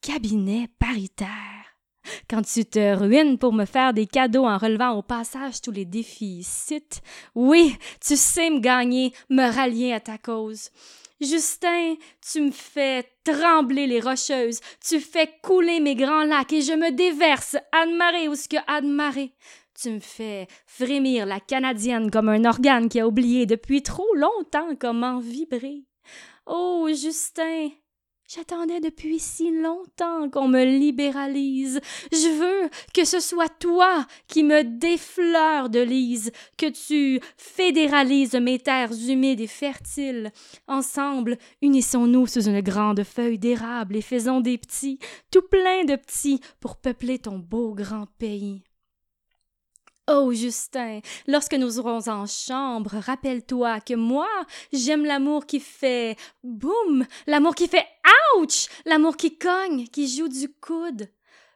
[0.00, 1.28] cabinet paritaire,
[2.28, 5.84] quand tu te ruines pour me faire des cadeaux en relevant au passage tous les
[5.84, 6.46] défis
[7.34, 10.70] oui, tu sais me gagner, me rallier à ta cause.
[11.20, 16.72] Justin, tu me fais trembler les rocheuses, tu fais couler mes grands lacs et je
[16.72, 19.34] me déverse, admarrer où ce que admarrer.
[19.80, 24.74] Tu me fais frémir la Canadienne comme un organe qui a oublié depuis trop longtemps
[24.78, 25.84] comment vibrer.
[26.46, 27.70] Oh, Justin,
[28.32, 31.80] J'attendais depuis si longtemps qu'on me libéralise.
[32.12, 38.60] Je veux que ce soit toi qui me défleure de lise, que tu fédéralises mes
[38.60, 40.30] terres humides et fertiles.
[40.68, 45.00] Ensemble, unissons-nous sous une grande feuille d'érable et faisons des petits,
[45.32, 48.62] tout plein de petits, pour peupler ton beau grand pays.
[50.12, 54.26] Oh, Justin, lorsque nous serons en chambre, rappelle-toi que moi,
[54.72, 57.86] j'aime l'amour qui fait boum, l'amour qui fait
[58.36, 61.08] ouch, l'amour qui cogne, qui joue du coude.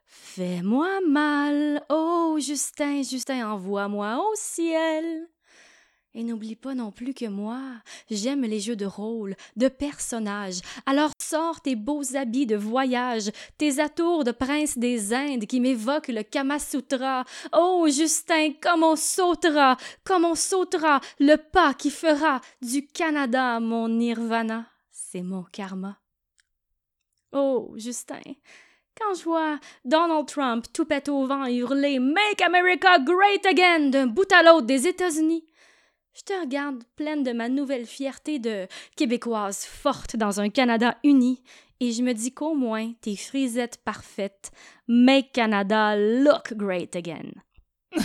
[0.06, 5.26] Fais-moi mal, oh Justin, Justin, envoie-moi au ciel.
[6.16, 7.60] Et n'oublie pas non plus que moi,
[8.08, 10.60] j'aime les jeux de rôle, de personnages.
[10.86, 16.08] Alors sors tes beaux habits de voyage, tes atours de prince des Indes qui m'évoquent
[16.08, 17.24] le Kama Sutra.
[17.52, 23.88] Oh, Justin, comme on sautera, comme on sautera le pas qui fera du Canada mon
[23.88, 24.66] nirvana.
[24.92, 25.98] C'est mon karma.
[27.32, 28.22] Oh, Justin,
[28.96, 34.06] quand je vois Donald Trump tout pète au vent hurler Make America Great Again d'un
[34.06, 35.44] bout à l'autre des États-Unis,
[36.14, 41.42] je te regarde pleine de ma nouvelle fierté de Québécoise forte dans un Canada uni,
[41.80, 44.52] et je me dis qu'au moins tes frisettes parfaites
[44.86, 47.32] make Canada look great again.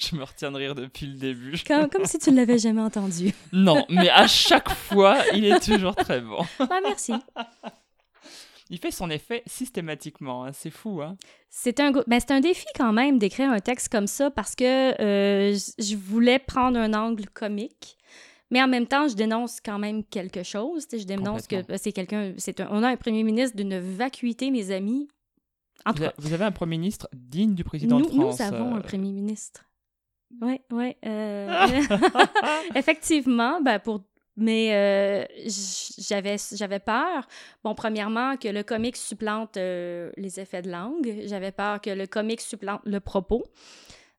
[0.00, 1.58] je me retiens de rire depuis le début.
[1.66, 3.32] Comme, comme si tu ne l'avais jamais entendu.
[3.52, 6.44] Non, mais à chaque fois, il est toujours très bon.
[6.58, 7.12] Ah, merci.
[8.72, 11.02] Il fait son effet systématiquement, hein, c'est fou.
[11.02, 11.16] Hein?
[11.50, 14.64] C'est un, ben, un défi quand même d'écrire un texte comme ça parce que
[14.98, 17.98] euh, je voulais prendre un angle comique.
[18.50, 20.86] Mais en même temps, je dénonce quand même quelque chose.
[20.90, 22.32] Je dénonce que euh, c'est quelqu'un.
[22.70, 25.06] On a un premier ministre d'une vacuité, mes amis.
[25.84, 28.40] En Vous, cas, a- vous avez un Premier ministre digne du président nous, de France.
[28.40, 29.64] nous avons euh, un premier ministre.
[30.40, 30.96] Oui, oui.
[31.04, 31.66] euh,
[32.74, 34.02] Effectivement, ben pour
[34.36, 35.24] mais euh,
[35.98, 37.26] j'avais peur.
[37.64, 41.22] Bon, premièrement, que le comique supplante euh, les effets de langue.
[41.26, 43.44] J'avais peur que le comique supplante le propos.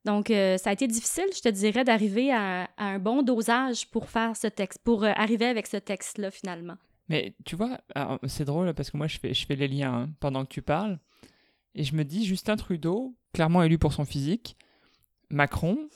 [0.05, 4.09] Donc, euh, ça a été difficile, je te dirais, d'arriver à, un bon dosage pour
[4.09, 6.75] faire ce texte, pour arriver avec ce texte-là, finalement.
[7.09, 7.79] Mais tu vois,
[8.27, 10.61] c'est drôle parce que moi je fais, je fais les liens hein, pendant que tu
[10.61, 10.99] parles.
[11.75, 14.55] Et je me dis, Justin Trudeau, clairement élu pour son physique.
[15.29, 15.89] Macron,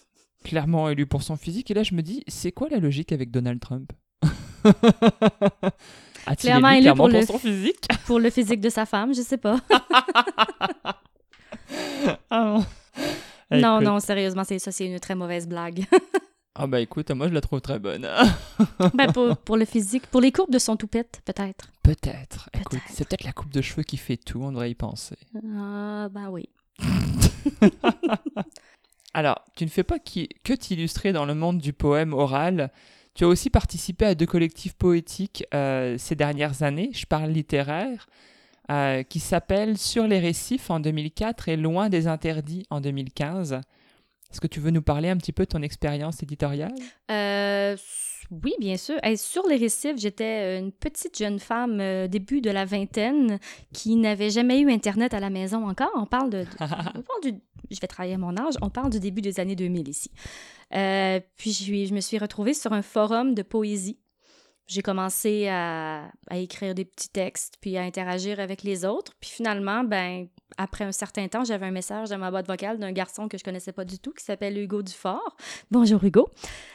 [0.44, 1.72] clairement élu pour son physique.
[1.72, 3.94] Et là je me dis, c'est quoi la logique avec Donald Trump?
[6.26, 9.14] A-t-il Clairement élu clairement pour pour, le- son physique Pour le physique de sa femme,
[9.14, 9.60] je sais pas.
[12.30, 12.66] Ah non.
[13.52, 13.86] non, Écoute.
[13.88, 15.86] non, sérieusement, c'est ça, c'est une très mauvaise blague.
[16.60, 18.10] Ah bah écoute, moi je la trouve très bonne.
[18.96, 21.68] ben, pour, pour le physique, pour les courbes de son toupette, peut-être.
[21.84, 22.50] Peut-être.
[22.56, 22.84] Écoute, Peut-être.
[22.90, 25.18] c'est peut-être la coupe de cheveux qui fait tout, on devrait y penser.
[25.56, 26.50] Ah, ben oui.
[29.14, 32.72] Alors, tu ne fais pas qui- que t'illustrer dans le monde du poème oral.
[33.18, 38.06] Tu as aussi participé à deux collectifs poétiques euh, ces dernières années, je parle littéraire,
[38.70, 43.54] euh, qui s'appellent Sur les récifs en 2004 et Loin des interdits en 2015.
[43.54, 46.76] Est-ce que tu veux nous parler un petit peu de ton expérience éditoriale?
[47.10, 47.76] Euh,
[48.32, 48.98] oui, bien sûr.
[49.04, 53.40] Hey, sur les récifs, j'étais euh, une petite jeune femme, euh, début de la vingtaine,
[53.74, 55.92] qui n'avait jamais eu Internet à la maison encore.
[55.96, 56.44] On parle de...
[56.44, 58.56] de- on parle du- je vais travailler à mon âge.
[58.62, 60.12] On parle du début des années 2000 ici.
[60.74, 64.00] Euh, puis je me suis retrouvée sur un forum de poésie.
[64.68, 69.14] J'ai commencé à, à écrire des petits textes, puis à interagir avec les autres.
[69.22, 72.92] Puis finalement, ben, après un certain temps, j'avais un message dans ma boîte vocale d'un
[72.92, 75.36] garçon que je connaissais pas du tout, qui s'appelle Hugo Dufort.
[75.72, 76.30] Bonjour Hugo.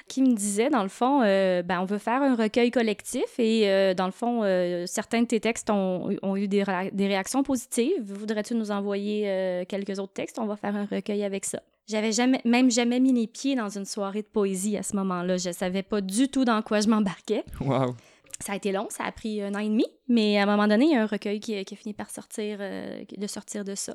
[0.08, 3.70] Qui me disait, dans le fond, euh, ben, on veut faire un recueil collectif et
[3.70, 7.42] euh, dans le fond, euh, certains de tes textes ont, eu des, réa- des réactions
[7.42, 8.02] positives.
[8.02, 10.38] Voudrais-tu nous envoyer quelques autres textes?
[10.38, 11.60] On va faire un recueil avec ça.
[11.88, 15.36] J'avais jamais, même jamais mis les pieds dans une soirée de poésie à ce moment-là.
[15.36, 17.44] Je savais pas du tout dans quoi je m'embarquais.
[17.60, 17.94] Waouh
[18.42, 20.66] Ça a été long, ça a pris un an et demi, mais à un moment
[20.66, 23.64] donné, il y a un recueil qui, qui a fini par sortir, euh, de sortir
[23.64, 23.92] de ça,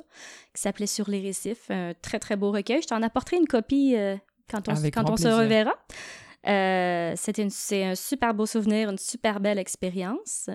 [0.55, 1.69] qui s'appelait Sur les récifs.
[1.69, 2.81] Un très, très beau recueil.
[2.81, 4.15] Je t'en apporterai une copie euh,
[4.49, 5.73] quand on, s- Avec quand grand on se reverra.
[6.47, 7.39] Euh, c'est
[7.83, 10.49] un super beau souvenir, une super belle expérience.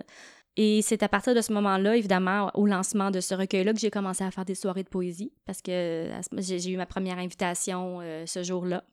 [0.57, 3.90] Et c'est à partir de ce moment-là, évidemment, au lancement de ce recueil-là, que j'ai
[3.90, 8.42] commencé à faire des soirées de poésie, parce que j'ai eu ma première invitation ce
[8.42, 8.85] jour-là.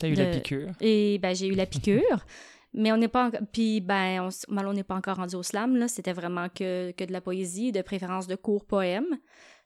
[0.00, 0.70] T'as eu la piqûre.
[0.80, 2.24] Et ben, j'ai eu la piqûre.
[2.74, 3.40] Mais on n'est pas encore...
[3.52, 5.88] Puis, ben, on, ben, on n'est pas encore rendu au slam, là.
[5.88, 9.18] C'était vraiment que, que de la poésie, de préférence de courts poèmes.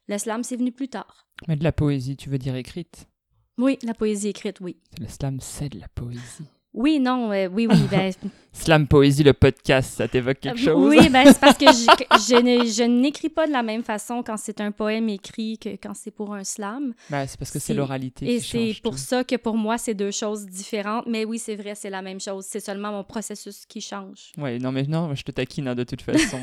[0.09, 1.27] Le slam, c'est venu plus tard.
[1.49, 3.09] Mais de la poésie, tu veux dire écrite?
[3.57, 4.79] Oui, la poésie écrite, oui.
[5.01, 6.49] Le slam, c'est de la poésie.
[6.75, 8.13] Oui, non, euh, oui, oui, ben...
[8.53, 10.89] Slam Poésie, le podcast, ça t'évoque quelque chose?
[10.89, 11.87] Oui, ben, c'est parce que je,
[12.19, 15.95] je je n'écris pas de la même façon quand c'est un poème écrit que quand
[15.95, 16.93] c'est pour un slam.
[17.09, 18.99] Bah, c'est parce que c'est l'oralité Et c'est pour tout.
[18.99, 21.07] ça que pour moi, c'est deux choses différentes.
[21.07, 22.45] Mais oui, c'est vrai, c'est la même chose.
[22.49, 24.33] C'est seulement mon processus qui change.
[24.37, 26.39] Ouais, non mais non, je te taquine hein, de toute façon.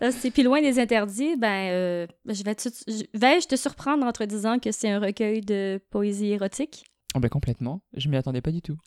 [0.00, 4.06] Là, c'est puis loin des interdits, ben, euh, je vais te, je- vais-je te surprendre
[4.06, 6.84] en te disant que c'est un recueil de poésie érotique?
[7.14, 8.76] Oh bah complètement, je m'y attendais pas du tout.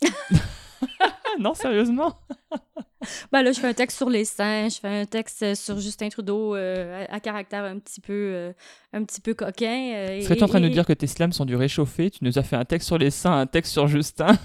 [1.38, 2.18] non, sérieusement
[3.32, 6.08] Ben là, je fais un texte sur les seins, je fais un texte sur Justin
[6.08, 8.52] Trudeau euh, à, à caractère un petit peu, euh,
[8.92, 9.92] un petit peu coquin.
[9.94, 12.38] euh, Serais-tu en train de nous dire que tes slams sont du réchauffé Tu nous
[12.38, 14.36] as fait un texte sur les seins, un texte sur Justin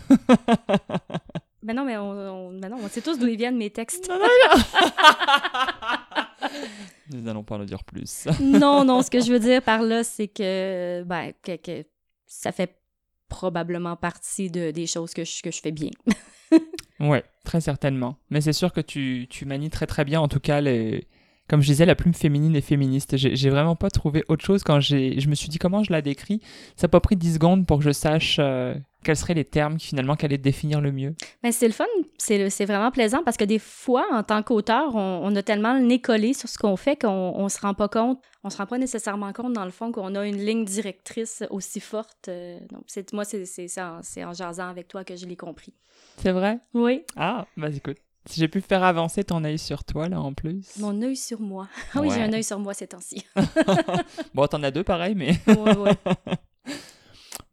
[1.63, 4.07] Ben non, mais on, on- ben non, on sait tous d'où ils viennent mes textes.
[4.09, 4.27] Non, non,
[7.11, 8.27] Nous n'allons pas en dire plus.
[8.39, 11.85] non, non, ce que je veux dire par là, c'est que, ben, que, que
[12.27, 12.75] ça fait
[13.29, 15.91] probablement partie de, des choses que je, que je fais bien.
[16.99, 18.17] Ouais, très certainement.
[18.29, 21.07] Mais c'est sûr que tu, tu manies très très bien, en tout cas, les...
[21.49, 23.17] comme je disais, la plume féminine et féministe.
[23.17, 26.41] J'ai vraiment pas trouvé autre chose quand je me suis dit comment je la décris?
[26.75, 29.77] Ça n'a pas pris 10 secondes pour que je sache euh, quels seraient les termes
[29.77, 31.15] qui finalement qu'allaient définir le mieux?
[31.43, 31.85] Mais c'est le fun,
[32.17, 35.81] c'est vraiment plaisant parce que des fois, en tant qu'auteur, on, on a tellement le
[35.81, 38.65] nez collé sur ce qu'on fait qu'on on se rend pas compte, on se rend
[38.65, 42.29] pas nécessairement compte dans le fond qu'on a une ligne directrice aussi forte.
[42.29, 43.67] euh, donc, c'est moi, c'est c'est-
[44.01, 45.73] c'est en, jasant avec toi que je l'ai compris.
[46.17, 46.59] C'est vrai?
[46.73, 47.97] Oui, Ah, bah écoute.
[48.25, 50.77] Si j'ai pu faire avancer ton œil sur toi, là, en plus.
[50.79, 51.67] mon œil sur moi.
[51.93, 53.25] Ah oui, j'ai un œil sur moi ces temps-ci.
[54.33, 55.33] Bon, t'en as deux pareil, mais...
[55.47, 55.91] Ouais, ouais.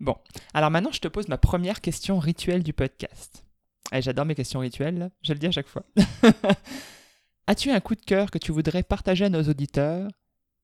[0.01, 0.17] Bon,
[0.55, 3.45] alors maintenant, je te pose ma première question rituelle du podcast.
[3.93, 5.85] Eh, J'adore mes questions rituelles, je le dis à chaque fois.
[7.47, 10.09] As-tu un coup de cœur que tu voudrais partager à nos auditeurs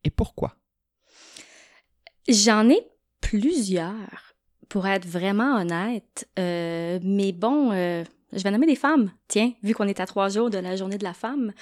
[0.04, 0.56] et pourquoi?
[2.28, 2.80] J'en ai
[3.20, 4.34] plusieurs,
[4.68, 6.28] pour être vraiment honnête.
[6.38, 9.10] Euh, mais bon, euh, je vais nommer des femmes.
[9.28, 11.52] Tiens, vu qu'on est à trois jours de la journée de la femme,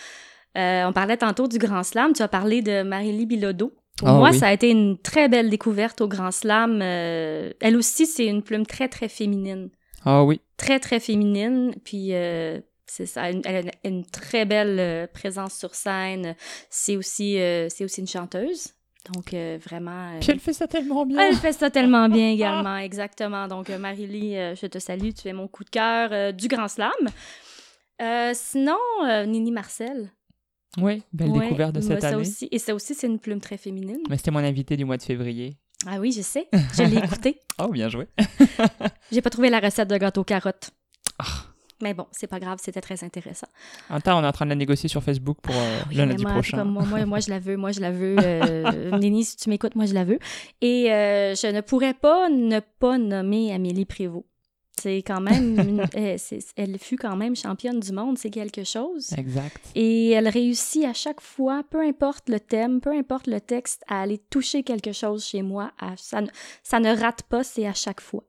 [0.56, 2.12] euh, on parlait tantôt du Grand Slam.
[2.12, 4.38] Tu as parlé de Marie-Lie Bilodeau, Pour Ah moi, oui.
[4.38, 6.80] ça a été une très belle découverte au Grand Slam.
[6.82, 9.70] Euh, elle aussi, c'est une plume très, très féminine.
[10.04, 10.40] Ah oui.
[10.56, 11.74] Très, très féminine.
[11.84, 13.30] Puis, euh, c'est ça.
[13.30, 16.34] Elle elle a une, très belle euh, présence sur scène.
[16.70, 18.74] C'est aussi, euh, c'est aussi une chanteuse.
[19.14, 20.14] Donc, euh, vraiment.
[20.14, 21.28] euh, Puis elle fait ça tellement bien.
[21.28, 23.46] elle fait ça tellement bien également, exactement.
[23.48, 26.90] Donc, Marie-Lie, euh, je te salue, tu es mon coup de cœur du Grand Slam.
[28.34, 28.76] Sinon,
[29.26, 30.10] Nini Marcel.
[30.78, 32.16] Oui, belle Ouais, découverte de cette ça année.
[32.16, 34.00] Aussi, et ça aussi, c'est une plume très féminine.
[34.08, 35.56] Mais c'était mon invité du mois de février.
[35.86, 36.48] Ah oui, je sais.
[36.76, 37.40] Je l'ai écouté.
[37.62, 38.08] Oh, bien joué.
[39.12, 40.70] J'ai pas trouvé la recette de gâteau carotte.
[41.20, 41.24] Ah.
[41.80, 43.46] Mais bon, c'est pas grave, c'était très intéressant.
[43.90, 46.02] En temps, on est en train de la négocier sur Facebook pour euh, Oui, le
[46.02, 46.58] mais lundi moi, prochain.
[46.58, 48.16] comme moi, moi, moi, je la veux, moi, je la veux.
[48.20, 50.18] Euh, Nini, si tu m'écoutes, moi, je la veux.
[50.62, 54.24] Et euh, je ne pourrais pas ne pas nommer Amélie Prévost.
[54.80, 55.84] C'est quand même, une-
[56.56, 59.12] elle, fut quand même championne du monde, c'est quelque chose.
[59.16, 59.60] Exact.
[59.74, 64.02] Et elle réussit à chaque fois, peu importe le thème, peu importe le texte, à
[64.02, 65.72] aller toucher quelque chose chez moi.
[65.78, 66.28] À- ça, ne-
[66.62, 68.24] ça ne rate pas, c'est à chaque fois.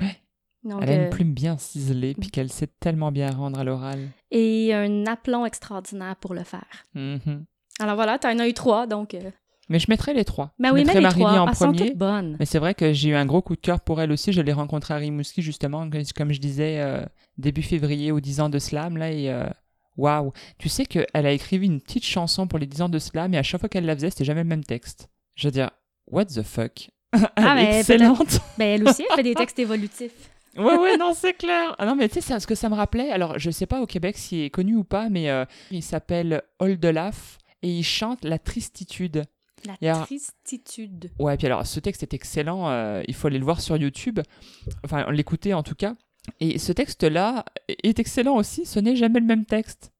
[0.00, 0.16] Ouais.
[0.64, 3.64] Donc, Elle a euh, une plume bien ciselée, puis qu'elle sait tellement bien rendre à
[3.64, 4.08] l'oral.
[4.30, 6.66] et un aplomb extraordinaire pour le faire.
[6.94, 7.44] Mhm.
[7.80, 9.14] Alors voilà, t'en as eu trois, donc...
[9.14, 9.30] euh,
[9.68, 10.52] Mais je mettrais les trois.
[10.58, 11.88] Je oui, mais mettrais les Marie-Lie trois, en elles sont premier.
[11.90, 12.36] toutes bonnes.
[12.38, 14.32] Mais c'est vrai que j'ai eu un gros coup de cœur pour elle aussi.
[14.32, 17.04] Je l'ai rencontrée à Rimouski, justement, que- comme je disais, euh,
[17.38, 18.96] début février, aux 10 ans de Slam.
[18.96, 19.46] Là, et euh,
[19.96, 20.32] waouh!
[20.58, 23.38] Tu sais qu'elle a écrit une petite chanson pour les 10 ans de Slam, et
[23.38, 25.08] à chaque fois qu'elle la faisait, c'était jamais le même texte.
[25.36, 25.70] Je veux dire,
[26.10, 26.90] what the fuck?
[27.14, 28.40] Elle Ah, est mais excellente!
[28.58, 30.12] Ben elle aussi, elle fait des textes évolutifs.
[30.54, 31.74] Ouais, ouais, non, c'est clair.
[31.78, 33.10] Ah non, mais tu sais, ce que ça me rappelait.
[33.10, 36.42] Alors, je sais pas au Québec s'il est connu ou pas, mais euh, il s'appelle
[36.58, 39.24] Oldelaf et il chante La Tristitude.
[39.64, 41.10] La alors- tristitude.
[41.18, 42.68] Ouais, puis alors, ce texte est excellent.
[42.70, 44.20] euh, il faut aller le voir sur YouTube.
[44.84, 45.94] Enfin, l'écouter en tout cas.
[46.40, 48.64] Et ce texte-là est excellent aussi.
[48.64, 49.92] Ce n'est jamais le même texte.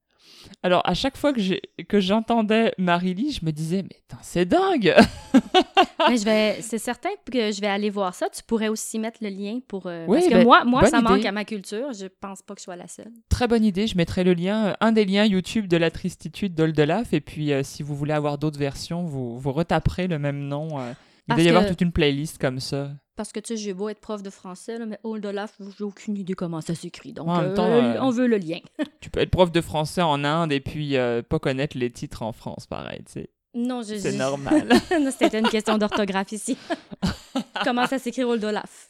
[0.62, 4.94] Alors, à chaque fois que j'ai- que j'entendais Marie-Lie, je me disais, mais c'est dingue!
[6.08, 8.28] Mais je vais, c'est certain que je vais aller voir ça.
[8.28, 9.86] Tu pourrais aussi mettre le lien pour.
[9.86, 11.92] euh, Oui, parce que ben, moi, moi ça manque à ma culture.
[11.92, 13.12] Je pense pas que je sois la seule.
[13.28, 16.54] Très bonne idée, je mettrai le lien, euh, un des liens YouTube de la tristitude
[16.54, 20.48] d'Oldelaf, et puis euh, si vous voulez avoir d'autres versions, vous, vous retaperez le même
[20.48, 20.80] nom.
[20.80, 20.92] euh.
[20.92, 22.90] Il Parce doit y avoir toute une playlist comme ça.
[23.14, 25.84] Parce que tu sais, j'ai beau être prof de français, là, mais Old Olaf, j'ai
[25.84, 27.12] aucune idée comment ça s'écrit.
[27.12, 28.60] Donc, En même euh, temps, euh, on veut le lien.
[29.00, 32.22] Tu peux être prof de français en Inde et puis euh, pas connaître les titres
[32.22, 33.28] en France, pareil, tu sais.
[33.54, 34.72] Non, je C'est normal.
[35.18, 36.56] C'était une question d'orthographe ici.
[37.64, 38.88] comment ça s'écrit Old Olaf?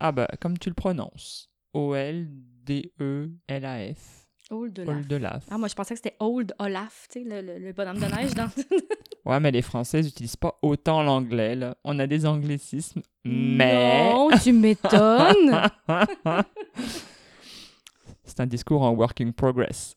[0.00, 1.50] ah bah, comme tu le prononces.
[1.74, 2.98] O-L-D-E-L-A-F.
[4.50, 4.78] Old
[5.12, 5.44] Olaf.
[5.50, 8.06] Ah, moi, je pensais que c'était Old Olaf, tu sais, le, le- le bonhomme de
[8.06, 8.48] neige dans.
[9.26, 11.76] Ouais, mais les Français n'utilisent pas autant l'anglais, là.
[11.84, 14.10] On a des anglicismes, mais...
[14.10, 15.68] Non, tu m'étonnes.
[18.24, 19.94] C'est un discours en working progress.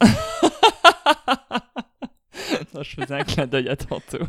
[2.73, 4.25] non, je faisais un clin d'œil à tantôt.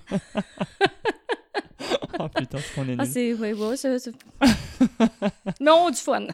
[2.21, 3.13] oh putain, ce qu'on est Ah, nul.
[3.13, 3.35] c'est.
[3.35, 4.13] Ouais, ouais, c'est-
[5.61, 6.27] non, du fun.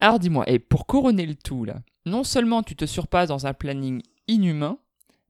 [0.00, 3.54] Alors dis-moi, et pour couronner le tout, là, non seulement tu te surpasses dans un
[3.54, 4.78] planning inhumain,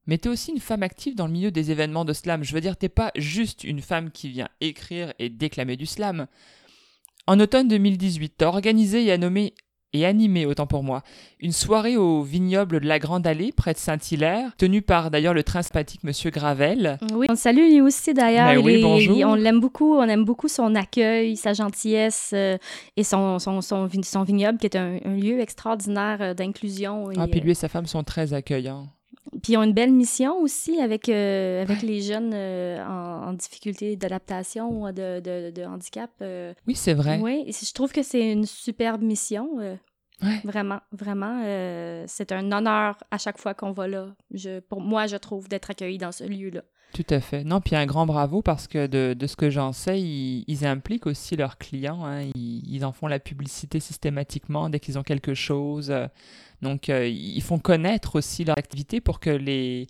[0.05, 2.43] mais t'es aussi une femme active dans le milieu des événements de slam.
[2.43, 6.27] Je veux dire, t'es pas juste une femme qui vient écrire et déclamer du slam.
[7.27, 9.53] En automne 2018, t'as organisé et, nommé,
[9.93, 11.01] et animé, autant pour moi,
[11.39, 15.43] une soirée au vignoble de la Grande Allée, près de Saint-Hilaire, tenue par d'ailleurs le
[15.43, 16.97] très sympathique Monsieur Gravel.
[17.13, 18.53] Oui, on salue lui aussi d'ailleurs.
[18.53, 19.17] Ben oui, bonjour.
[19.25, 19.95] on l'aime beaucoup.
[19.95, 22.57] On aime beaucoup son accueil, sa gentillesse euh,
[22.97, 27.09] et son, son, son, vin- son vignoble qui est un, un lieu extraordinaire euh, d'inclusion.
[27.11, 28.87] et, Ah, puis euh, lui et sa femme sont très accueillants.
[29.43, 33.33] Puis ils ont une belle mission aussi avec, euh, avec les jeunes euh, en, en
[33.33, 36.09] difficulté d'adaptation ou de, de, de handicap.
[36.21, 36.53] euh.
[36.67, 37.19] Oui, c'est vrai.
[37.21, 39.49] Oui, je trouve que c'est une superbe mission.
[40.21, 40.41] Ouais.
[40.43, 41.43] Vraiment, vraiment.
[42.07, 44.15] c'est un honneur à chaque fois qu'on va là.
[44.33, 46.63] Je, pour moi, je trouve d'être accueilli dans ce lieu-là.
[46.93, 47.43] Tout à fait.
[47.43, 51.05] Non, puis un grand bravo parce que de, de ce que j'en sais, ils, impliquent
[51.05, 52.03] aussi leurs clients.
[52.03, 52.23] hein.
[52.35, 55.93] Ils, ils en font la publicité systématiquement dès qu'ils ont quelque chose.
[56.61, 59.87] Donc, euh, ils font connaître aussi leur activité pour que les,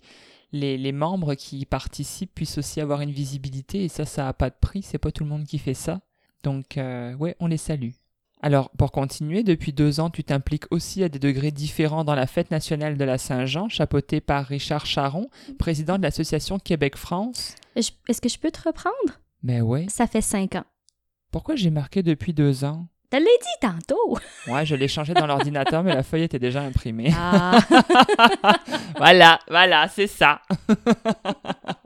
[0.52, 3.84] les, les membres qui y participent puissent aussi avoir une visibilité.
[3.84, 4.82] Et ça, ça n'a pas de prix.
[4.82, 6.00] C'est pas tout le monde qui fait ça.
[6.42, 7.90] Donc, euh, ouais, on les salue.
[8.42, 12.26] Alors, pour continuer, depuis deux ans, tu t'impliques aussi à des degrés différents dans la
[12.26, 17.54] fête nationale de la Saint-Jean, chapeautée par Richard Charon, président de l'association Québec-France.
[17.76, 19.20] Est-ce que je peux te reprendre?
[19.42, 19.86] Ben ouais.
[19.88, 20.64] Ça fait cinq ans.
[21.30, 22.86] Pourquoi j'ai marqué depuis deux ans?
[23.12, 24.18] Je l'ai dit tantôt.
[24.46, 27.12] Ouais, je l'ai changé dans l'ordinateur, mais la feuille était déjà imprimée.
[27.16, 27.58] Ah.
[28.96, 30.40] voilà, voilà, c'est ça.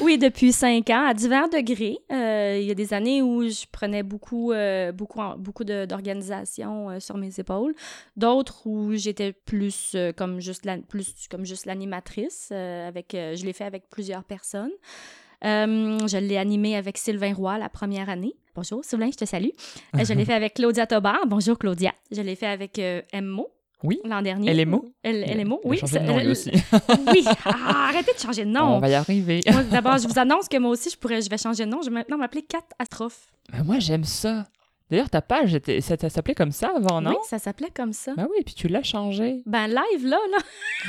[0.00, 1.98] oui, depuis cinq ans, à divers degrés.
[2.12, 7.00] Euh, il y a des années où je prenais beaucoup, euh, beaucoup, beaucoup d'organisations euh,
[7.00, 7.74] sur mes épaules.
[8.16, 12.52] D'autres où j'étais plus, euh, comme juste la- plus comme juste l'animatrice.
[12.52, 14.72] avec, je l'ai fait avec plusieurs personnes.
[15.42, 18.34] Je l'ai animé avec Sylvain Roy la première année.
[18.54, 19.50] Bonjour Sylvain, je te salue.
[19.94, 21.26] Je l'ai fait avec Claudia Tobar.
[21.26, 21.92] Bonjour Claudia.
[22.10, 22.80] Je l'ai fait avec
[23.12, 23.48] Emmo.
[23.84, 24.00] Oui.
[24.04, 24.52] L'an dernier.
[24.64, 24.84] LMO?
[25.04, 25.78] LMO, oui.
[25.78, 26.50] changé de ça- nom, lui aussi.
[27.12, 27.24] oui.
[27.44, 28.78] Ah, arrêtez de changer de On nom.
[28.80, 29.40] va y arriver.
[29.70, 31.80] D'abord, je vous annonce que moi aussi, je pourrais, je vais changer de nom.
[31.82, 33.26] Je vais maintenant m'appeler Catastrophe.
[33.52, 34.46] Ben, moi, j'aime ça.
[34.94, 37.10] D'ailleurs, ta page, ça, ça s'appelait comme ça avant, non?
[37.10, 38.12] Oui, ça s'appelait comme ça.
[38.16, 39.42] Ben oui, puis tu l'as changé.
[39.44, 40.38] Ben, live, là, là.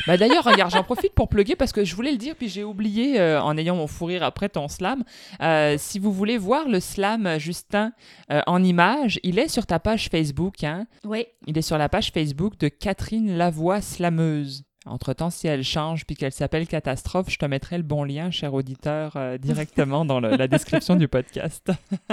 [0.06, 2.64] Bah d'ailleurs, regarde, j'en profite pour plugger parce que je voulais le dire, puis j'ai
[2.64, 5.04] oublié euh, en ayant mon fou rire après ton slam.
[5.42, 7.94] Euh, si vous voulez voir le slam, euh, Justin,
[8.32, 10.64] euh, en image, il est sur ta page Facebook.
[10.64, 10.86] Hein?
[11.04, 11.26] Oui.
[11.48, 14.66] Il est sur la page Facebook de Catherine Lavoie Slameuse.
[14.88, 18.54] Entre-temps, si elle change puis qu'elle s'appelle Catastrophe, je te mettrai le bon lien, cher
[18.54, 21.72] auditeur, euh, directement dans le- la description du podcast.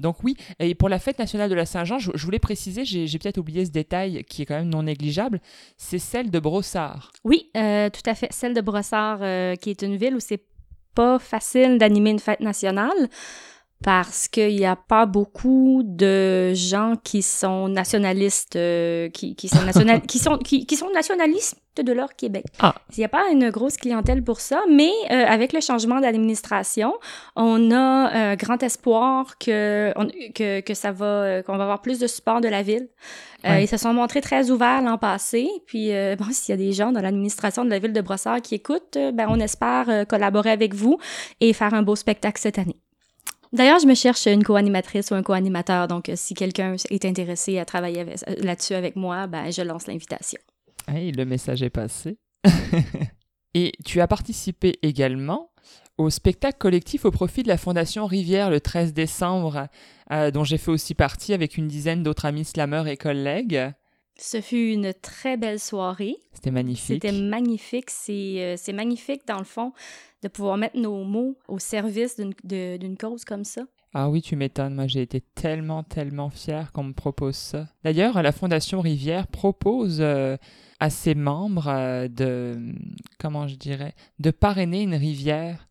[0.00, 3.06] Donc oui, et pour la fête nationale de la Saint-Jean, je, je voulais préciser, j'ai
[3.06, 5.40] j'ai peut-être oublié ce détail qui est quand même non négligeable,
[5.76, 7.12] c'est celle de Brossard.
[7.22, 8.32] Oui, euh, tout à fait.
[8.32, 10.42] Celle de Brossard, euh, qui est une ville où c'est
[10.94, 13.08] pas facile d'animer une fête nationale
[13.82, 19.62] parce qu'il n'y a pas beaucoup de gens qui sont nationalistes, euh, qui, qui, sont
[19.62, 22.44] national- qui, sont, qui, qui sont nationalistes de leur Québec.
[22.60, 22.74] Ah.
[22.96, 26.94] Il n'y a pas une grosse clientèle pour ça, mais euh, avec le changement d'administration,
[27.36, 31.82] on a euh, grand espoir que, on- que, que ça va, euh, qu'on va avoir
[31.82, 32.88] plus de support de la ville.
[33.44, 33.64] Euh, Ouais.
[33.64, 35.48] Ils se sont montrés très ouverts l'an passé.
[35.66, 38.40] Puis, euh, bon, s'il y a des gens dans l'administration de la ville de Brossard
[38.40, 40.98] qui écoutent, ben, on espère collaborer avec vous
[41.40, 42.76] et faire un beau spectacle cette année.
[43.52, 45.86] D'ailleurs, je me cherche une co-animatrice ou un co-animateur.
[45.88, 48.04] Donc, si quelqu'un est intéressé à travailler
[48.38, 50.40] là-dessus avec moi, ben, je lance l'invitation.
[50.86, 52.18] Hey, le message est passé.
[53.54, 55.50] Et tu as participé également
[55.96, 59.68] au spectacle collectif au profit de la Fondation Rivière le 13 décembre,
[60.10, 63.72] euh, dont j'ai fait aussi partie avec une dizaine d'autres amis slameurs et collègues.
[64.18, 66.16] Ce fut une très belle soirée.
[66.32, 67.02] C'était magnifique.
[67.02, 67.90] C'était magnifique.
[67.90, 69.72] C'est euh, c'est magnifique, dans le fond,
[70.22, 73.62] de pouvoir mettre nos mots au service d'une cause comme ça.
[73.96, 74.74] Ah oui, tu m'étonnes.
[74.74, 77.68] Moi, j'ai été tellement, tellement fier qu'on me propose ça.
[77.84, 80.36] D'ailleurs, la Fondation Rivière propose euh,
[80.80, 82.74] à ses membres euh, de,
[83.20, 85.68] comment je dirais, de parrainer une rivière,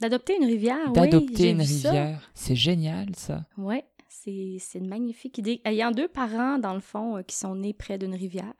[0.00, 0.92] D'adopter une rivière, oui.
[0.94, 2.30] d'adopter une rivière.
[2.34, 3.44] C'est génial, ça.
[3.56, 3.76] Oui,
[4.08, 5.60] c'est c'est une magnifique idée.
[5.64, 8.52] Ayant deux parents, dans le fond, euh, qui sont nés près d'une rivière.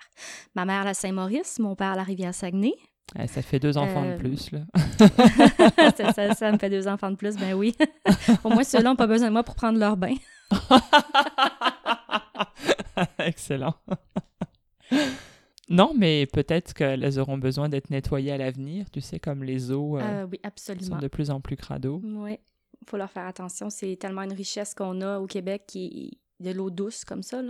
[0.54, 2.74] Ma mère, la Saint-Maurice, mon père, la rivière Saguenay.
[3.18, 4.60] Eh, ça fait deux enfants Euh, de plus, là.
[5.96, 7.76] ça, ça- ça me fait deux enfants de plus, ben oui.
[8.44, 10.14] Au moins, ceux-là n'ont pas besoin de moi pour prendre leur bain.
[13.18, 13.74] Excellent.
[15.68, 19.98] non, mais peut-être qu'elles auront besoin d'être nettoyées à l'avenir, tu sais, comme les eaux
[19.98, 20.40] euh, Euh, oui,
[20.80, 22.00] sont de plus en plus crado.
[22.04, 22.38] Oui,
[22.80, 23.70] il faut leur faire attention.
[23.70, 27.40] C'est tellement une richesse qu'on a au Québec qui de l'eau douce comme ça.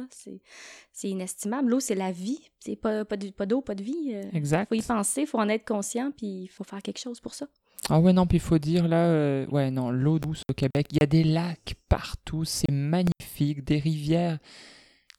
[0.92, 1.70] C'est inestimable.
[1.70, 2.38] L'eau, c'est la vie.
[2.60, 4.14] C'est pas, pas de- pas d'eau, pas de vie.
[4.32, 4.68] Il Exact.
[4.68, 7.34] faut y penser, il faut en être conscient, puis il faut faire quelque chose pour
[7.34, 7.46] ça.
[7.90, 10.86] Ah ouais, non, puis il faut dire là, euh, ouais, non, l'eau douce au Québec,
[10.92, 14.38] il y a des lacs partout, c'est magnifique, des rivières,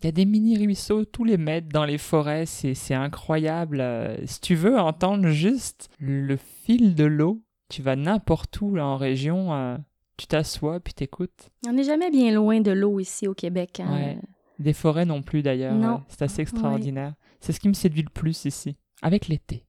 [0.02, 3.82] il y a des mini-ruisseaux tous les mètres dans les forêts, c'est c'est incroyable.
[3.82, 8.86] euh, si tu veux entendre juste le fil de l'eau, tu vas n'importe où là,
[8.86, 9.78] en région, euh,
[10.18, 11.50] tu t'assois puis t'écoutes.
[11.68, 13.80] On n'est jamais bien loin de l'eau ici au Québec.
[13.80, 13.92] hein.
[13.94, 14.18] Ouais.
[14.60, 15.96] Des forêts non plus d'ailleurs, Non.
[15.96, 17.14] ouais, c'est assez extraordinaire.
[17.40, 19.66] C'est ce qui me séduit le plus ici, avec l'été.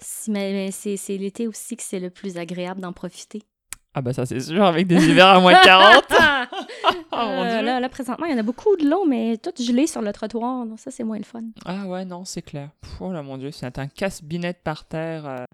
[0.00, 3.42] Si- Mais, mais c'est c'est l'été aussi que c'est le plus agréable d'en profiter.
[3.94, 6.04] Ah bah ça c'est sûr, avec des hivers à moins 40.
[7.12, 7.66] Oh, mon Euh, Dieu.
[7.66, 10.12] là, là, présentement, il y en a beaucoup de l'eau, mais toute gelée sur le
[10.12, 10.66] trottoir.
[10.66, 11.42] Donc ça, c'est moins le fun.
[11.64, 12.70] Ah ouais, non, c'est clair.
[12.82, 15.46] Pff, oh là mon dieu, c'est un casse-binette par terre.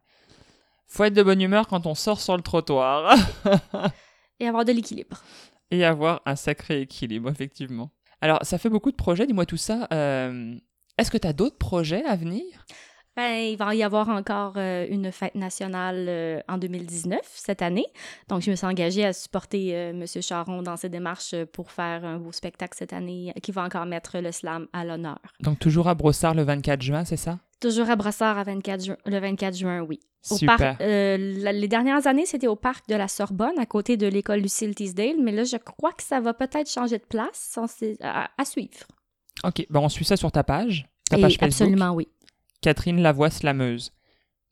[0.94, 3.16] Faut être de bonne humeur quand on sort sur le trottoir.
[4.40, 5.22] Et avoir de l'équilibre.
[5.70, 7.90] Et avoir un sacré équilibre, effectivement.
[8.20, 9.88] Alors, ça fait beaucoup de projets, dis-moi tout ça.
[9.90, 10.54] euh,
[10.98, 12.44] Est-ce que tu as d'autres projets à venir?
[13.16, 17.86] Ben, il va y avoir encore euh, une fête nationale euh, en 2019, cette année.
[18.28, 20.04] Donc, je me suis engagée à supporter euh, M.
[20.06, 24.18] Charon dans ses démarches pour faire un beau spectacle cette année qui va encore mettre
[24.18, 25.18] le slam à l'honneur.
[25.40, 27.38] Donc, toujours à Brossard le 24 juin, c'est ça?
[27.62, 30.00] Toujours à Brassard à 24 ju- le 24 juin, oui.
[30.30, 30.56] Au Super.
[30.58, 34.06] parc- euh, la- les dernières années, c'était au parc de la Sorbonne, à côté de
[34.06, 37.54] l'école Lucille Teasdale, mais là, je crois que ça va peut-être changer de place.
[37.56, 38.70] On sait- à, à suivre.
[39.44, 40.86] Ok, ben on suit ça sur ta page.
[41.08, 41.48] Ta Et page Facebook.
[41.68, 42.08] absolument, oui.
[42.60, 43.92] Catherine Lavoie Slameuse.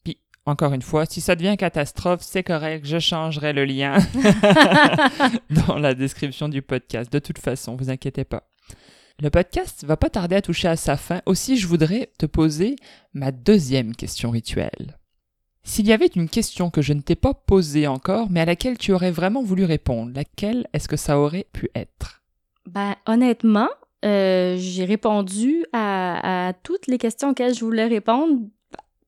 [0.04, 3.98] Puis, encore une fois, si ça devient catastrophe, c'est correct, je changerai le lien
[5.68, 7.12] dans la description du podcast.
[7.12, 8.44] De toute façon, vous inquiétez pas.
[9.22, 11.20] Le podcast va pas tarder à toucher à sa fin.
[11.26, 12.76] Aussi, je voudrais te poser
[13.12, 14.98] ma deuxième question rituelle.
[15.62, 18.78] S'il y avait une question que je ne t'ai pas posée encore, mais à laquelle
[18.78, 22.22] tu aurais vraiment voulu répondre, laquelle est-ce que ça aurait pu être?
[22.64, 23.68] Ben, honnêtement,
[24.06, 28.40] euh, j'ai répondu à, à toutes les questions auxquelles je voulais répondre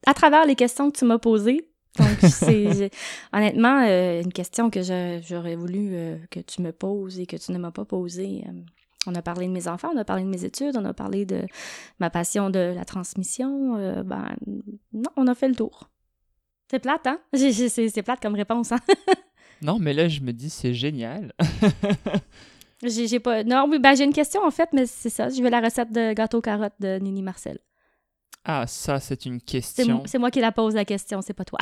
[0.07, 2.91] à travers les questions que tu m'as posées Donc, c'est
[3.33, 7.53] honnêtement euh, une question que j'aurais voulu euh, que tu me poses et que tu
[7.53, 8.45] ne m'as pas posée.
[9.07, 10.95] Euh, on a parlé de mes enfants, on a parlé de mes études, on a
[10.95, 11.45] parlé de
[11.99, 13.77] ma passion de la transmission.
[14.03, 14.37] ben,
[14.93, 15.91] non, on a fait le tour.
[16.71, 17.21] C'est plate, hein?
[17.35, 18.81] C'est plate comme réponse, hein?
[19.63, 21.35] non, mais là, je me dis, c'est génial.
[22.83, 23.45] j'ai pas.
[23.45, 25.29] Non, oui, ben, j'ai une question, en fait, mais c'est ça.
[25.29, 27.59] Je veux la recette de gâteau carotte de Nini Marcel.
[28.45, 30.03] Ah, ça, c'est une question.
[30.07, 31.59] C'est moi qui la pose la question, c'est pas toi.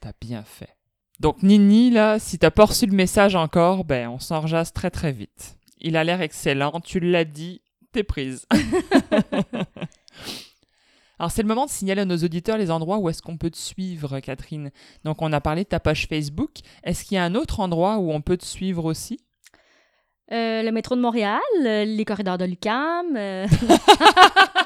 [0.00, 0.76] t'as bien fait.
[1.18, 4.90] Donc, Nini, là, si t'as pas reçu le message encore, ben, on s'en rejasse très
[4.90, 5.56] très vite.
[5.78, 7.62] Il a l'air excellent, tu l'as dit,
[7.92, 8.46] t'es prise.
[11.18, 13.50] Alors, c'est le moment de signaler à nos auditeurs les endroits où est-ce qu'on peut
[13.50, 14.70] te suivre, Catherine.
[15.04, 16.58] Donc, on a parlé de ta page Facebook.
[16.84, 19.18] Est-ce qu'il y a un autre endroit où on peut te suivre aussi?
[20.32, 23.16] Euh, le métro de Montréal, euh, les corridors de Lucam.
[23.16, 23.46] Euh.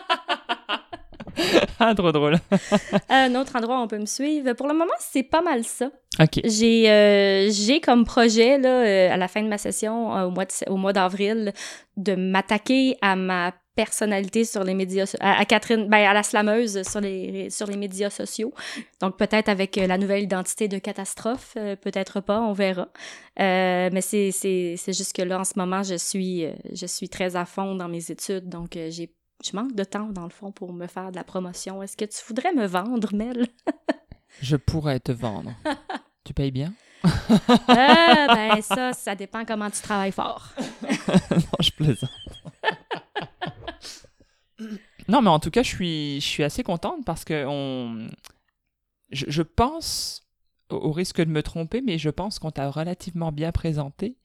[1.79, 2.39] ah, trop drôle.
[3.09, 4.53] un autre endroit où on peut me suivre.
[4.53, 5.91] Pour le moment, c'est pas mal ça.
[6.19, 6.41] OK.
[6.45, 10.31] J'ai, euh, j'ai comme projet, là, euh, à la fin de ma session, euh, au
[10.31, 11.53] mois, au mois d'avril,
[11.97, 17.01] de m'attaquer à ma personnalité sur les médias à, Catherine ben à la slameuse sur
[17.01, 18.53] les sur les médias sociaux
[19.01, 22.89] donc peut-être avec la nouvelle identité de catastrophe peut-être pas on verra
[23.39, 27.37] mais c'est c'est c'est juste que là en ce moment je suis je suis très
[27.37, 30.73] à fond dans mes études donc j'ai je manque de temps, dans le fond, pour
[30.73, 31.83] me faire de la promotion.
[31.83, 33.47] Est-ce que tu voudrais me vendre, Mel?
[34.41, 35.53] je pourrais te vendre.
[36.25, 36.73] tu payes bien?
[37.03, 40.53] ah, ben ça, ça dépend comment tu travailles fort.
[41.31, 42.11] non, je plaisante.
[45.09, 48.09] non, mais en tout cas, je suis, je suis assez contente parce que on...
[49.11, 50.29] je, je pense,
[50.69, 54.19] au risque de me tromper, mais je pense qu'on t'a relativement bien présenté.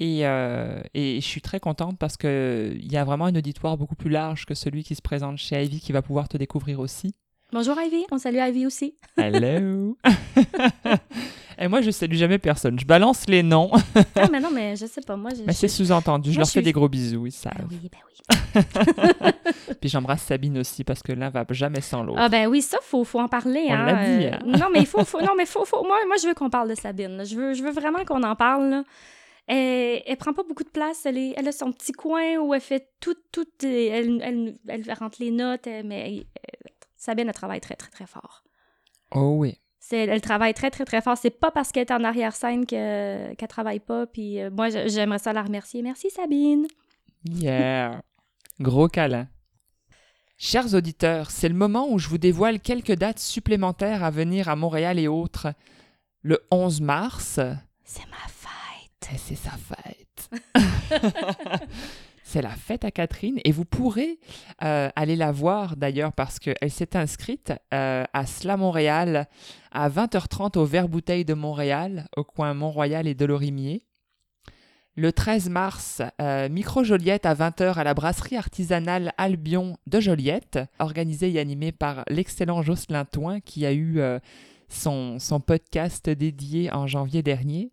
[0.00, 3.96] Et, euh, et, je suis très contente parce qu'il y a vraiment un auditoire beaucoup
[3.96, 7.14] plus large que celui qui se présente chez Ivy qui va pouvoir te découvrir aussi.
[7.50, 8.94] Bonjour Ivy, on salue Ivy aussi.
[9.16, 9.96] Hello.
[11.58, 12.78] et moi, je salue jamais personne.
[12.78, 13.70] Je balance les noms.
[14.14, 15.16] ah, mais non, mais je sais pas.
[15.16, 16.32] Moi, mais c'est sous-entendu.
[16.32, 17.54] Je leur fais des gros bisous, ils savent.
[17.56, 18.18] Ben oui, ben oui.
[19.80, 22.20] Puis j'embrasse Sabine aussi parce que l'un va jamais sans l'autre.
[22.20, 23.64] Ah ben oui, ça faut faut en parler.
[23.68, 23.86] On hein.
[23.86, 24.26] l'a dit.
[24.26, 24.38] Hein.
[24.44, 26.68] non mais il faut, faut, non mais faut, faut moi moi je veux qu'on parle
[26.68, 27.24] de Sabine.
[27.24, 28.68] Je veux je veux vraiment qu'on en parle.
[28.68, 28.84] Là.
[29.48, 31.06] Elle, elle prend pas beaucoup de place.
[31.06, 33.46] Elle, est, elle a son petit coin où elle fait tout, tout.
[33.62, 36.26] Elle, elle, elle rentre les notes, mais
[36.96, 38.44] Sabine, elle travaille très, très, très fort.
[39.12, 39.58] Oh oui.
[39.90, 41.16] Elle travaille très, très, très fort.
[41.16, 44.06] C'est pas parce qu'elle est en arrière-scène qu'elle ne travaille pas.
[44.06, 45.80] Puis euh, moi, j'aimerais ça la remercier.
[45.80, 46.66] Merci, Sabine.
[47.24, 48.02] Yeah.
[48.60, 49.28] Gros câlin.
[50.36, 54.56] Chers auditeurs, c'est le moment où je vous dévoile quelques dates supplémentaires à venir à
[54.56, 55.48] Montréal et autres.
[56.22, 57.40] Le 11 mars.
[57.84, 58.28] C'est ma
[59.16, 60.30] c'est sa fête.
[62.28, 64.18] c'est la fête à Catherine et vous pourrez
[64.62, 69.26] euh, aller la voir d'ailleurs parce qu'elle s'est inscrite euh, à Sla Montréal
[69.72, 73.82] à 20h30 au Vert Bouteille de Montréal, au coin Mont-Royal et Delorimier.
[74.94, 80.58] Le 13 mars, euh, Micro Joliette à 20h à la brasserie artisanale Albion de Joliette,
[80.80, 84.00] organisée et animée par l'excellent Jocelyn Toin qui a eu
[84.68, 87.70] son podcast dédié en janvier dernier.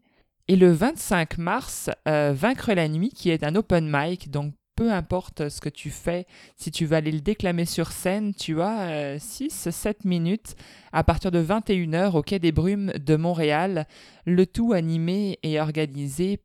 [0.47, 4.91] Et le 25 mars, euh, Vaincre la nuit, qui est un open mic, donc peu
[4.91, 9.17] importe ce que tu fais, si tu vas aller le déclamer sur scène, tu as
[9.17, 10.55] 6-7 euh, minutes
[10.91, 13.87] à partir de 21h au Quai des Brumes de Montréal,
[14.25, 16.41] le tout animé et organisé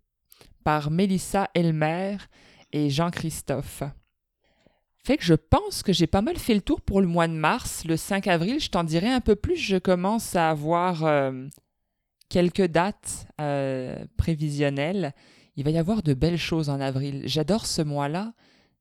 [0.65, 2.17] par Mélissa Elmer
[2.73, 3.83] et Jean-Christophe.
[5.03, 7.33] Fait que je pense que j'ai pas mal fait le tour pour le mois de
[7.33, 7.85] mars.
[7.85, 9.57] Le 5 avril, je t'en dirai un peu plus.
[9.57, 11.47] Je commence à avoir euh,
[12.31, 15.13] quelques dates euh, prévisionnelles.
[15.57, 17.23] Il va y avoir de belles choses en avril.
[17.27, 18.33] J'adore ce mois-là.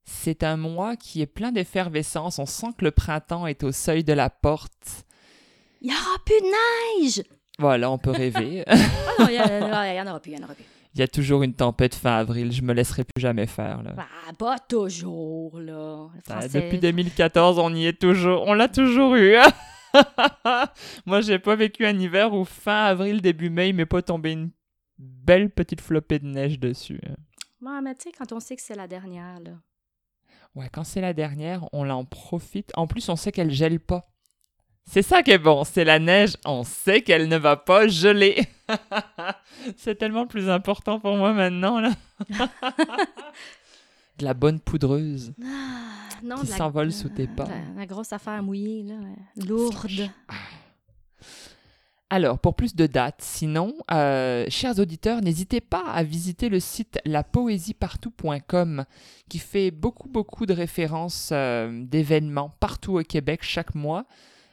[0.04, 2.38] C'est un mois qui est plein d'effervescence.
[2.38, 5.04] On sent que le printemps est au seuil de la porte.
[5.82, 7.22] Il n'y aura plus de neige!
[7.58, 8.64] Voilà, on peut rêver.
[9.18, 10.64] non, il n'y en aura plus, il y en aura plus.
[10.94, 13.82] Il y a toujours une tempête fin avril, je me laisrai plus jamais faire.
[13.82, 13.94] Là.
[13.98, 16.08] Ah, pas toujours, là.
[16.28, 18.44] Ah, depuis 2014, on y est toujours.
[18.46, 19.36] On l'a toujours eu.
[21.06, 24.32] Moi, j'ai pas vécu un hiver où fin avril, début mai, il m'est pas tombé
[24.32, 24.50] une
[24.98, 27.00] belle petite flopée de neige dessus.
[27.08, 27.16] Hein.
[27.62, 29.52] Ouais, mais tu sais, quand on sait que c'est la dernière, là.
[30.54, 32.70] Ouais, quand c'est la dernière, on l'en profite.
[32.74, 34.10] En plus, on sait qu'elle gèle pas.
[34.84, 38.48] C'est ça qui est bon, c'est la neige, on sait qu'elle ne va pas geler.
[39.76, 41.92] c'est tellement plus important pour moi maintenant, là.
[44.18, 45.32] de la bonne poudreuse.
[46.40, 47.48] Qui s'envole sous tes pas.
[47.76, 48.96] La, grosse affaire mouillée, là,
[49.46, 50.10] lourde.
[52.12, 56.98] Alors, pour plus de dates, sinon, euh, chers auditeurs, n'hésitez pas à visiter le site
[57.04, 58.84] lapoésiepartout.com
[59.28, 64.06] qui fait beaucoup, beaucoup de références euh, d'événements partout au Québec chaque mois.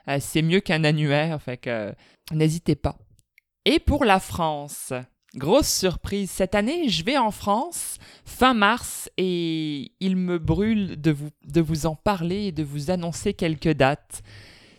[0.08, 1.96] Euh, c'est mieux qu'un annuaire, fait que
[2.32, 2.96] n'hésitez pas.
[3.66, 4.94] Et pour la France,
[5.38, 11.12] grosse surprise, cette année, je vais en France fin mars et il me brûle de
[11.12, 14.24] vous, de vous en parler et de vous annoncer quelques dates.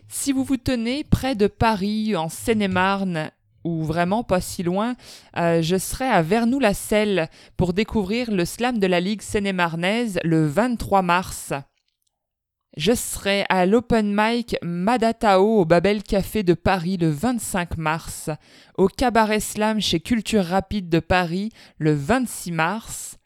[0.08, 3.30] Si vous vous tenez près de Paris, en Seine-et-Marne,
[3.64, 4.94] ou vraiment pas si loin,
[5.36, 11.02] euh, je serai à Vernou-la-Selle pour découvrir le slam de la Ligue Seine-et-Marnaise le 23
[11.02, 11.52] mars.
[12.78, 18.30] Je serai à l'Open Mic Madatao au Babel Café de Paris le 25 mars,
[18.76, 23.18] au Cabaret Slam chez Culture Rapide de Paris le 26 mars,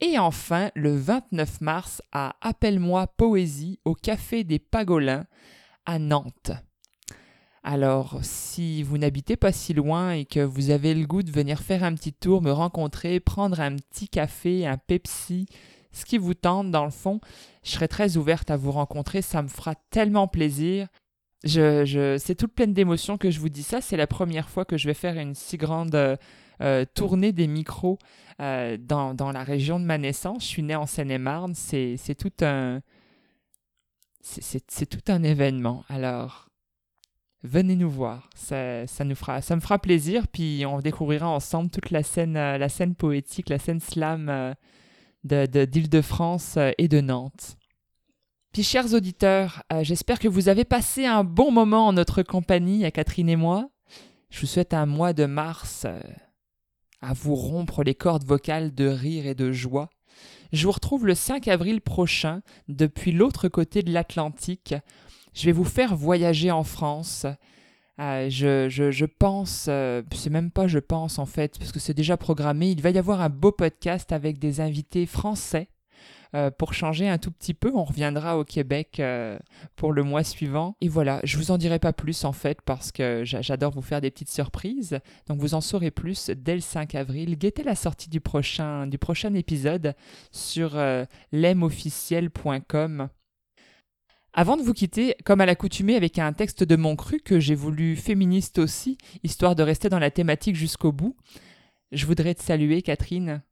[0.00, 5.26] et enfin le 29 mars à Appelle-moi Poésie au Café des Pagolins
[5.84, 6.52] à Nantes.
[7.62, 11.60] Alors, si vous n'habitez pas si loin et que vous avez le goût de venir
[11.60, 15.44] faire un petit tour, me rencontrer, prendre un petit café, un Pepsi,
[15.92, 17.20] ce qui vous tente dans le fond,
[17.62, 20.88] je serai très ouverte à vous rencontrer, ça me fera tellement plaisir.
[21.44, 23.80] Je, je, c'est toute pleine d'émotions que je vous dis ça.
[23.80, 26.16] C'est la première fois que je vais faire une si grande euh,
[26.60, 27.98] euh, tournée des micros
[28.40, 30.42] euh, dans, dans, la région de ma naissance.
[30.42, 31.54] Je suis née en Seine-et-Marne.
[31.54, 32.80] C'est, c'est tout un.
[34.20, 35.82] C'est, c'est, tout un événement.
[35.88, 36.50] Alors,
[37.42, 38.28] venez nous voir.
[38.34, 40.28] Ça, ça, nous fera, ça me fera plaisir.
[40.28, 44.54] Puis on découvrira ensemble toute la scène, la scène poétique, la scène slam
[45.24, 47.56] d'Île-de-France euh, et de Nantes.
[48.52, 52.84] Puis chers auditeurs, euh, j'espère que vous avez passé un bon moment en notre compagnie,
[52.84, 53.70] à Catherine et moi.
[54.30, 56.00] Je vous souhaite un mois de mars euh,
[57.00, 59.88] à vous rompre les cordes vocales de rire et de joie.
[60.52, 64.74] Je vous retrouve le 5 avril prochain, depuis l'autre côté de l'Atlantique.
[65.32, 67.26] Je vais vous faire voyager en France,
[68.00, 72.16] euh, je, pense, euh, c'est même pas je pense en fait, parce que c'est déjà
[72.16, 75.68] programmé, il va y avoir un beau podcast avec des invités français.
[76.36, 79.02] Euh, pour changer un tout petit peu, on reviendra au Québec
[79.74, 80.76] pour le mois suivant.
[80.80, 84.00] Et voilà, je vous en dirai pas plus en fait parce que j'adore vous faire
[84.00, 85.00] des petites surprises.
[85.26, 87.36] Donc vous en saurez plus dès le 5 avril.
[87.36, 89.96] Guettez la sortie du prochain, du prochain épisode
[90.30, 90.78] sur
[91.32, 93.08] lemofficiel.com.
[94.32, 97.56] Avant de vous quitter, comme à l'accoutumée avec un texte de mon cru que j'ai
[97.56, 101.16] voulu féministe aussi, histoire de rester dans la thématique jusqu'au bout,
[101.90, 103.42] je voudrais te saluer, Catherine.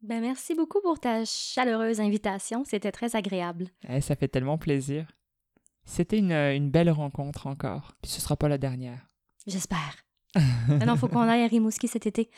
[0.00, 3.68] Ben merci beaucoup pour ta chaleureuse invitation, c'était très agréable.
[3.86, 5.06] Eh, ça fait tellement plaisir.
[5.84, 9.10] C'était une, une, belle rencontre encore, puis ce sera pas la dernière.
[9.46, 9.96] J'espère.
[10.68, 12.30] Maintenant, faut qu'on aille à Rimouski cet été.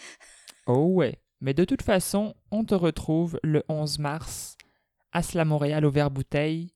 [0.67, 4.57] oh ouais, mais de toute façon, on te retrouve le 11 mars
[5.13, 6.73] à Sla Montréal au Vert Bouteille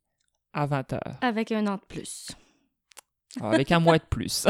[0.56, 0.98] à 20h.
[1.20, 2.28] Avec un an de plus.
[3.40, 4.46] Ah, avec un mois de plus.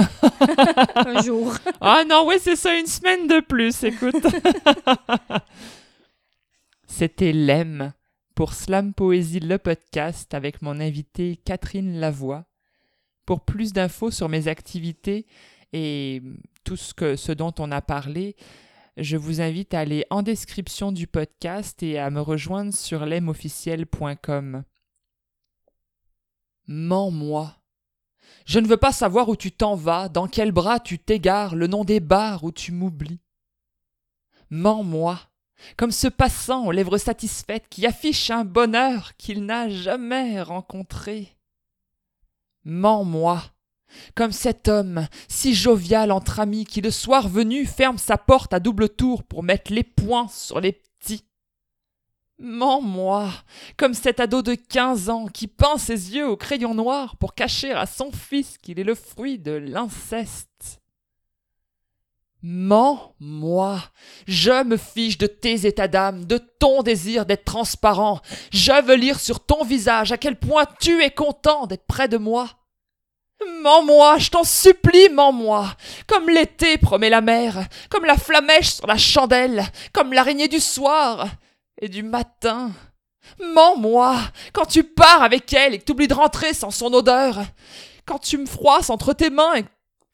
[0.95, 1.53] un jour.
[1.81, 4.15] Ah non, oui, c'est ça, une semaine de plus, écoute.
[6.87, 7.93] C'était Lem
[8.37, 12.45] pour Slam Poésie le podcast avec mon invitée Catherine Lavoie.
[13.27, 15.27] Pour plus d'infos sur mes activités
[15.73, 16.23] et
[16.63, 18.37] tout ce, que, ce dont on a parlé,
[18.97, 24.63] je vous invite à aller en description du podcast et à me rejoindre sur lemofficiel.com.
[26.67, 27.57] Mens-moi.
[28.45, 31.67] Je ne veux pas savoir où tu t'en vas, dans quel bras tu t'égares, le
[31.67, 33.21] nom des bars où tu m'oublies.
[34.51, 35.19] Mens-moi,
[35.77, 41.37] comme ce passant aux lèvres satisfaites qui affiche un bonheur qu'il n'a jamais rencontré.
[42.65, 43.43] Mens-moi,
[44.15, 48.61] comme cet homme, si jovial entre amis, qui le soir venu ferme sa porte à
[48.61, 50.83] double tour pour mettre les poings sur les
[52.39, 53.31] Mens-moi,
[53.79, 57.73] comme cet ado de quinze ans qui peint ses yeux au crayon noir pour cacher
[57.73, 60.83] à son fils qu'il est le fruit de l'inceste.
[62.43, 63.81] Mens-moi,
[64.29, 68.21] je me fiche de tes états d'âme, de ton désir d'être transparent.
[68.53, 72.19] Je veux lire sur ton visage à quel point tu es content d'être près de
[72.19, 72.51] moi.
[73.63, 75.75] Mens-moi, je t'en supplie, mens-moi,
[76.07, 81.27] comme l'été promet la mer, comme la flamèche sur la chandelle, comme l'araignée du soir
[81.79, 82.73] et du matin.
[83.41, 84.19] Mens-moi
[84.53, 87.41] quand tu pars avec elle et que tu oublies de rentrer sans son odeur,
[88.05, 89.65] quand tu me froisses entre tes mains et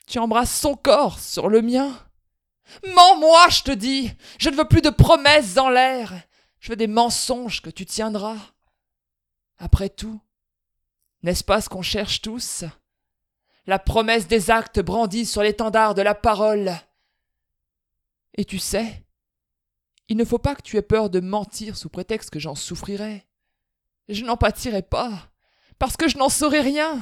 [0.07, 1.93] tu embrasses son corps sur le mien.
[2.95, 6.13] Mens-moi, je te dis, je ne veux plus de promesses en l'air,
[6.59, 8.39] je veux des mensonges que tu tiendras.
[9.59, 10.21] Après tout,
[11.23, 12.65] n'est-ce pas ce qu'on cherche tous?
[13.67, 16.73] La promesse des actes brandis sur l'étendard de la parole.
[18.35, 19.02] Et tu sais,
[20.09, 23.27] il ne faut pas que tu aies peur de mentir sous prétexte que j'en souffrirais.
[24.09, 25.31] Je n'en pâtirais pas,
[25.79, 27.01] parce que je n'en saurais rien.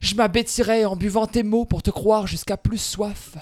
[0.00, 3.36] Je m'abêtirais en buvant tes mots pour te croire jusqu'à plus soif.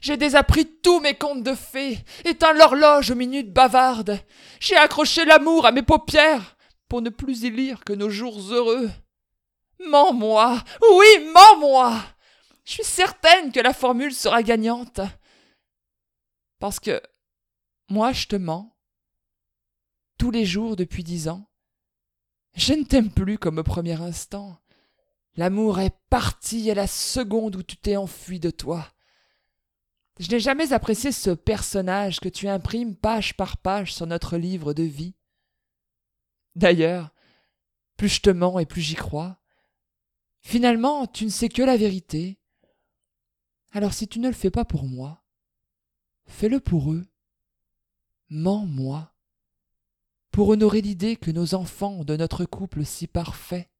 [0.00, 4.20] J'ai désappris tous mes contes de fées, éteint l'horloge aux minutes bavardes.
[4.60, 6.56] J'ai accroché l'amour à mes paupières
[6.88, 8.90] pour ne plus y lire que nos jours heureux.
[9.80, 11.94] Mens-moi Oui, mens-moi
[12.64, 15.00] Je suis certaine que la formule sera gagnante.
[16.58, 17.00] Parce que
[17.88, 18.76] moi, je te mens.
[20.18, 21.48] Tous les jours depuis dix ans.
[22.54, 24.58] Je ne t'aime plus comme au premier instant.
[25.36, 28.88] L'amour est parti à la seconde où tu t'es enfui de toi.
[30.20, 34.72] Je n'ai jamais apprécié ce personnage que tu imprimes page par page sur notre livre
[34.72, 35.16] de vie.
[36.54, 37.12] D'ailleurs,
[37.96, 39.40] plus je te mens et plus j'y crois.
[40.40, 42.38] Finalement, tu ne sais que la vérité.
[43.72, 45.24] Alors si tu ne le fais pas pour moi,
[46.26, 47.04] fais-le pour eux.
[48.30, 49.14] Mens-moi,
[50.30, 53.70] pour honorer l'idée que nos enfants ont de notre couple si parfait.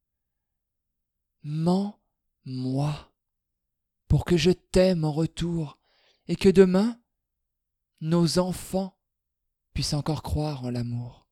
[1.43, 3.13] Mens-moi,
[4.09, 5.79] pour que je t'aime en retour
[6.29, 7.01] et que demain,
[8.01, 8.97] nos enfants
[9.73, 11.24] puissent encore croire en l'amour.